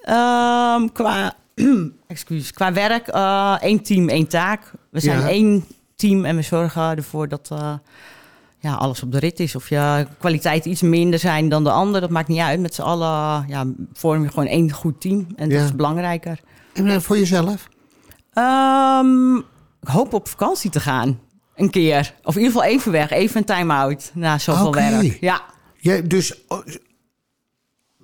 Ehm, 0.02 0.88
qua, 0.92 1.34
excuus, 2.06 2.52
qua 2.52 2.72
werk, 2.72 3.08
eh, 3.08 3.56
één 3.60 3.82
team, 3.82 4.08
één 4.08 4.26
taak. 4.28 4.72
We 4.90 5.00
zijn 5.00 5.20
Ja. 5.20 5.28
één 5.28 5.64
team 5.96 6.24
en 6.24 6.36
we 6.36 6.42
zorgen 6.42 6.82
ervoor 6.96 7.28
dat 7.28 7.48
eh, 7.52 7.72
ja, 8.58 8.74
alles 8.74 9.02
op 9.02 9.12
de 9.12 9.18
rit 9.18 9.40
is. 9.40 9.54
Of 9.56 9.68
je 9.68 10.06
kwaliteit 10.18 10.64
iets 10.64 10.82
minder 10.82 11.18
zijn 11.18 11.48
dan 11.48 11.64
de 11.64 11.70
ander, 11.70 12.00
dat 12.00 12.10
maakt 12.10 12.28
niet 12.28 12.38
uit. 12.40 12.60
Met 12.60 12.74
z'n 12.74 12.82
allen 12.82 13.44
ja, 13.48 13.64
vorm 13.92 14.22
je 14.22 14.28
gewoon 14.28 14.46
één 14.46 14.70
goed 14.72 15.00
team. 15.00 15.26
En 15.36 15.48
dat 15.48 15.58
Ja. 15.58 15.64
is 15.64 15.74
belangrijker. 15.76 16.40
En 16.72 16.86
eh, 16.86 17.00
voor 17.00 17.18
jezelf? 17.18 17.68
Ehm, 18.32 19.36
ik 19.82 19.88
hoop 19.88 20.12
op 20.12 20.28
vakantie 20.28 20.70
te 20.70 20.80
gaan. 20.80 21.20
Een 21.56 21.70
keer. 21.70 22.14
Of 22.22 22.36
in 22.36 22.42
ieder 22.42 22.56
geval 22.56 22.70
even 22.70 22.92
weg. 22.92 23.10
Even 23.10 23.36
een 23.36 23.44
time-out 23.44 24.10
na 24.14 24.38
zoveel 24.38 24.66
Oké. 24.66 24.90
werk. 24.90 25.18
Ja. 25.20 25.42
Ja, 25.76 26.00
dus 26.00 26.44
oh, 26.48 26.66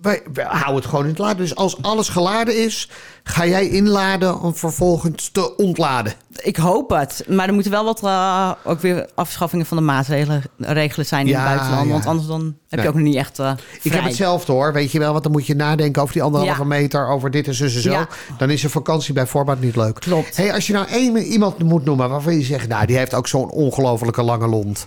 wij, 0.02 0.22
wij 0.32 0.44
houden 0.44 0.74
het 0.74 0.84
gewoon 0.84 1.04
in 1.04 1.10
het 1.10 1.18
laden. 1.18 1.36
Dus 1.36 1.54
als 1.54 1.82
alles 1.82 2.08
geladen 2.08 2.62
is, 2.64 2.90
ga 3.24 3.46
jij 3.46 3.68
inladen 3.68 4.40
om 4.40 4.54
vervolgens 4.54 5.28
te 5.32 5.56
ontladen. 5.56 6.12
Ik 6.36 6.56
hoop 6.56 6.90
het. 6.90 7.24
Maar 7.28 7.46
er 7.48 7.54
moeten 7.54 7.72
wel 7.72 7.84
wat 7.84 8.02
eh, 8.04 8.52
ook 8.64 8.80
weer 8.80 9.08
afschaffingen 9.14 9.66
van 9.66 9.76
de 9.76 9.82
maatregelen 9.82 10.42
regelen 10.58 11.06
zijn 11.06 11.26
in 11.26 11.32
Ja, 11.32 11.38
het 11.38 11.48
buitenland. 11.48 11.86
ja. 11.86 11.92
Want 11.92 12.06
anders 12.06 12.26
dan 12.28 12.40
heb 12.44 12.54
Nee. 12.70 12.80
je 12.82 12.88
ook 12.88 12.94
nog 12.94 13.04
niet 13.04 13.14
echt 13.14 13.38
eh 13.38 13.52
Ik 13.82 13.92
heb 13.92 14.04
hetzelfde 14.04 14.52
hoor, 14.52 14.72
weet 14.72 14.92
je 14.92 14.98
wel. 14.98 15.10
Want 15.12 15.22
dan 15.22 15.32
moet 15.32 15.46
je 15.46 15.54
nadenken 15.54 16.02
over 16.02 16.14
die 16.14 16.22
anderhalve 16.22 16.60
Ja. 16.60 16.66
meter, 16.66 17.08
over 17.08 17.30
dit 17.30 17.46
en 17.46 17.54
zo 17.54 17.64
en 17.64 17.70
zo. 17.70 18.06
Dan 18.38 18.50
is 18.50 18.62
een 18.62 18.70
vakantie 18.70 19.14
bij 19.14 19.26
voorbaat 19.26 19.60
niet 19.60 19.76
leuk. 19.76 19.94
Klopt. 20.00 20.36
Hey, 20.36 20.52
als 20.52 20.66
je 20.66 20.72
nou 20.72 20.86
één 20.88 21.16
iemand 21.16 21.58
moet 21.62 21.84
noemen 21.84 22.08
waarvan 22.08 22.34
je 22.38 22.44
zegt... 22.44 22.68
nou, 22.68 22.86
die 22.86 22.96
heeft 22.96 23.14
ook 23.14 23.26
zo'n 23.28 23.50
ongelofelijke 23.50 24.22
lange 24.22 24.46
lont. 24.46 24.86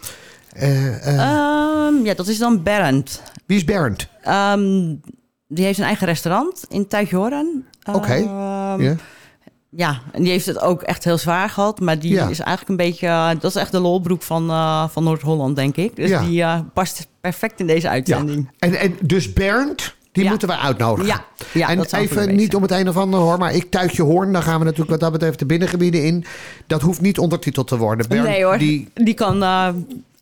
Eh, 0.53 1.07
eh, 1.07 1.17
Ehm, 1.87 2.05
ja, 2.05 2.13
dat 2.13 2.27
is 2.27 2.37
dan 2.37 2.63
Bernd. 2.63 3.21
wie 3.45 3.57
is 3.57 3.63
Bernd? 3.63 4.07
Ehm, 4.21 4.95
die 5.47 5.65
heeft 5.65 5.79
een 5.79 5.85
eigen 5.85 6.07
restaurant 6.07 6.65
in 6.69 6.87
Tuitjoren. 6.87 7.65
Oké. 7.93 8.13
Ehm, 8.13 8.81
Ja. 8.81 8.95
Ja, 9.71 9.99
en 10.11 10.21
die 10.21 10.31
heeft 10.31 10.45
het 10.45 10.59
ook 10.59 10.81
echt 10.81 11.03
heel 11.03 11.17
zwaar 11.17 11.49
gehad. 11.49 11.79
Maar 11.79 11.99
die 11.99 12.11
Ja. 12.13 12.27
is 12.27 12.39
eigenlijk 12.39 12.69
een 12.69 12.85
beetje... 12.87 13.07
eh, 13.07 13.29
dat 13.39 13.43
is 13.43 13.55
echt 13.55 13.71
de 13.71 13.79
lolbroek 13.79 14.21
van, 14.21 14.47
van 14.91 15.03
Noord-Holland, 15.03 15.55
denk 15.55 15.75
ik. 15.75 15.95
Dus 15.95 16.09
Ja. 16.09 16.23
die 16.23 16.45
past 16.73 17.07
perfect 17.21 17.59
in 17.59 17.67
deze 17.67 17.85
ja. 17.87 17.91
uitzending. 17.91 18.49
En, 18.59 18.75
en 18.79 18.97
dus 19.01 19.33
Bernd, 19.33 19.95
die 20.11 20.23
Ja. 20.23 20.29
moeten 20.29 20.47
we 20.47 20.57
uitnodigen. 20.57 21.05
Ja, 21.07 21.25
ja 21.53 21.69
en 21.69 21.83
even 21.95 22.35
niet 22.35 22.55
om 22.55 22.61
het 22.61 22.71
een 22.71 22.89
of 22.89 22.97
ander 22.97 23.19
hoor, 23.19 23.37
maar 23.37 23.53
ik 23.55 23.71
tuit 23.71 23.95
je 23.95 24.01
hoorn. 24.03 24.31
Dan 24.33 24.43
gaan 24.43 24.59
we 24.59 24.63
natuurlijk 24.65 24.91
wat 24.91 24.99
dat 24.99 25.11
betreft 25.11 25.39
de 25.39 25.45
binnengebieden 25.45 26.03
in. 26.05 26.25
Dat 26.67 26.81
hoeft 26.81 27.01
niet 27.01 27.19
ondertiteld 27.19 27.67
te 27.67 27.77
worden. 27.77 28.07
Bernd, 28.09 28.27
nee 28.27 28.43
hoor, 28.43 28.57
Die, 28.57 28.87
die, 28.93 29.13
kan 29.13 29.43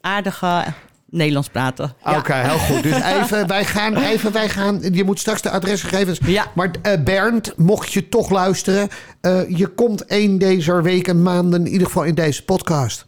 aardig 0.07 0.41
eh, 0.41 0.67
Nederlands 1.09 1.49
praten. 1.49 1.93
Ja. 2.03 2.17
Oké, 2.17 2.33
heel 2.33 2.57
goed. 2.57 2.83
Dus 2.83 3.01
even, 3.21 3.47
wij 3.47 3.65
gaan, 3.65 3.97
even, 3.97 4.31
wij 4.31 4.49
gaan. 4.49 4.79
Je 4.91 5.03
moet 5.03 5.19
straks 5.19 5.41
de 5.41 5.49
adresgegevens. 5.49 6.19
Ja. 6.25 6.45
Maar 6.55 6.71
eh, 6.81 7.03
Bernd, 7.03 7.53
mocht 7.57 7.93
je 7.93 8.09
toch 8.09 8.29
luisteren, 8.29 8.89
eh, 9.21 9.57
je 9.57 9.67
komt 9.67 10.05
één 10.05 10.37
deze 10.37 10.81
weken, 10.81 11.21
maanden, 11.21 11.65
in 11.65 11.71
ieder 11.71 11.87
geval 11.87 12.03
in 12.03 12.15
deze 12.15 12.43
podcast. 12.43 13.05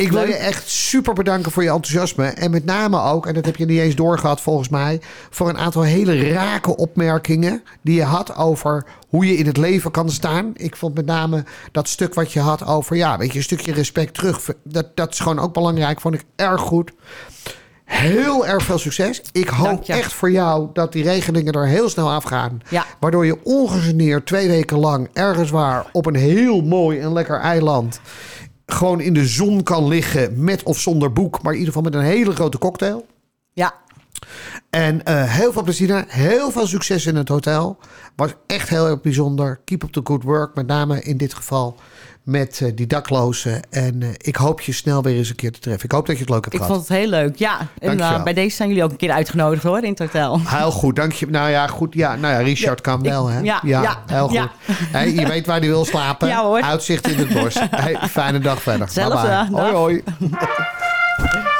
Ik 0.00 0.12
wil 0.12 0.26
je 0.26 0.34
echt 0.34 0.68
super 0.68 1.14
bedanken 1.14 1.52
voor 1.52 1.62
je 1.62 1.70
enthousiasme. 1.70 2.26
En 2.26 2.50
met 2.50 2.64
name 2.64 3.00
ook, 3.00 3.26
en 3.26 3.34
dat 3.34 3.44
heb 3.44 3.56
je 3.56 3.64
niet 3.64 3.78
eens 3.78 3.94
doorgehad 3.94 4.40
volgens 4.40 4.68
mij, 4.68 5.00
voor 5.30 5.48
een 5.48 5.58
aantal 5.58 5.82
hele 5.82 6.32
rake 6.32 6.76
opmerkingen 6.76 7.62
die 7.82 7.94
je 7.94 8.02
had 8.02 8.36
over 8.36 8.86
hoe 9.08 9.26
je 9.26 9.36
in 9.36 9.46
het 9.46 9.56
leven 9.56 9.90
kan 9.90 10.10
staan. 10.10 10.52
Ik 10.56 10.76
vond 10.76 10.94
met 10.94 11.06
name 11.06 11.44
dat 11.72 11.88
stuk 11.88 12.14
wat 12.14 12.32
je 12.32 12.40
had 12.40 12.66
over, 12.66 12.96
ja, 12.96 13.18
weet 13.18 13.32
je, 13.32 13.38
een 13.38 13.44
stukje 13.44 13.72
respect 13.72 14.14
terug. 14.14 14.50
Dat, 14.64 14.96
dat 14.96 15.12
is 15.12 15.20
gewoon 15.20 15.38
ook 15.38 15.52
belangrijk, 15.52 16.00
vond 16.00 16.14
ik 16.14 16.24
erg 16.36 16.60
goed. 16.60 16.92
Heel 17.84 18.46
erg 18.46 18.64
veel 18.64 18.78
succes. 18.78 19.22
Ik 19.32 19.48
hoop 19.48 19.88
echt 19.88 20.12
voor 20.12 20.30
jou 20.30 20.68
dat 20.72 20.92
die 20.92 21.02
regelingen 21.02 21.52
er 21.52 21.66
heel 21.66 21.88
snel 21.88 22.10
afgaan. 22.10 22.60
Ja. 22.68 22.84
Waardoor 23.00 23.26
je 23.26 23.44
ongegeneerd 23.44 24.26
twee 24.26 24.48
weken 24.48 24.78
lang 24.78 25.08
ergens 25.12 25.50
waar 25.50 25.86
op 25.92 26.06
een 26.06 26.14
heel 26.14 26.60
mooi 26.62 26.98
en 26.98 27.12
lekker 27.12 27.40
eiland 27.40 28.00
gewoon 28.72 29.00
in 29.00 29.14
de 29.14 29.26
zon 29.26 29.62
kan 29.62 29.88
liggen 29.88 30.44
met 30.44 30.62
of 30.62 30.78
zonder 30.78 31.12
boek, 31.12 31.42
maar 31.42 31.52
in 31.52 31.58
ieder 31.58 31.74
geval 31.74 31.90
met 31.90 32.00
een 32.00 32.06
hele 32.06 32.32
grote 32.32 32.58
cocktail. 32.58 33.06
Ja, 33.52 33.74
En 34.70 35.04
eh, 35.04 35.22
heel 35.24 35.52
veel 35.52 35.62
plezier, 35.62 36.04
heel 36.08 36.50
veel 36.50 36.66
succes 36.66 37.06
in 37.06 37.16
het 37.16 37.28
hotel. 37.28 37.78
Was 38.16 38.30
echt 38.46 38.68
heel 38.68 38.86
erg 38.86 39.00
bijzonder. 39.00 39.60
Keep 39.64 39.82
up 39.82 39.92
the 39.92 40.00
good 40.04 40.22
work, 40.22 40.54
met 40.54 40.66
name 40.66 41.02
in 41.02 41.16
dit 41.16 41.34
geval 41.34 41.76
met 42.22 42.60
eh, 42.62 42.72
die 42.74 42.86
daklozen. 42.86 43.62
En 43.70 44.02
eh, 44.02 44.08
ik 44.16 44.36
hoop 44.36 44.60
je 44.60 44.72
snel 44.72 45.02
weer 45.02 45.16
eens 45.16 45.28
een 45.28 45.36
keer 45.36 45.52
te 45.52 45.58
treffen. 45.58 45.84
Ik 45.84 45.92
hoop 45.92 46.06
dat 46.06 46.16
je 46.16 46.20
het 46.22 46.30
leuk 46.30 46.42
hebt 46.44 46.54
ik 46.54 46.60
gehad. 46.60 46.76
vond 46.76 46.88
het 46.88 46.96
heel 46.98 47.08
leuk. 47.08 47.36
Ja, 47.36 47.58
en 47.58 47.66
Dankjewel. 47.86 48.16
eh, 48.18 48.22
bij 48.22 48.32
deze 48.34 48.56
zijn 48.56 48.68
jullie 48.68 48.84
ook 48.84 48.90
een 48.90 48.96
keer 48.96 49.10
uitgenodigd 49.10 49.62
hoor, 49.62 49.82
in 49.82 49.90
het 49.90 49.98
hotel. 49.98 50.40
Heel 50.44 50.70
goed, 50.70 50.96
dank 50.96 51.12
je. 51.12 51.26
Nou 51.26 51.50
ja, 51.50 51.66
goed. 51.66 51.94
Ja, 51.94 52.16
nou 52.16 52.34
ja, 52.34 52.40
Richard 52.40 52.80
kan 52.80 53.02
wel, 53.02 53.26
hè? 53.26 53.40
ja, 53.40 53.60
ja, 53.64 54.02
heel 54.06 54.28
goed. 54.28 54.48
Hey, 54.92 55.12
je 55.12 55.26
weet 55.26 55.46
waar 55.46 55.58
hij 55.58 55.68
wil 55.68 55.84
slapen. 55.84 56.28
Ja, 56.28 56.42
hoor. 56.42 56.62
Uitzicht 56.62 57.08
in 57.08 57.18
het 57.18 57.32
bos. 57.42 57.56
Hey, 57.70 57.98
fijne 58.08 58.38
dag 58.38 58.62
verder. 58.62 58.80
Hetzelfde, 58.86 59.28
Bye 59.28 59.28
bye. 59.28 59.50
dag. 59.50 59.60
Hoi, 59.60 59.72
hoi. 59.72 60.02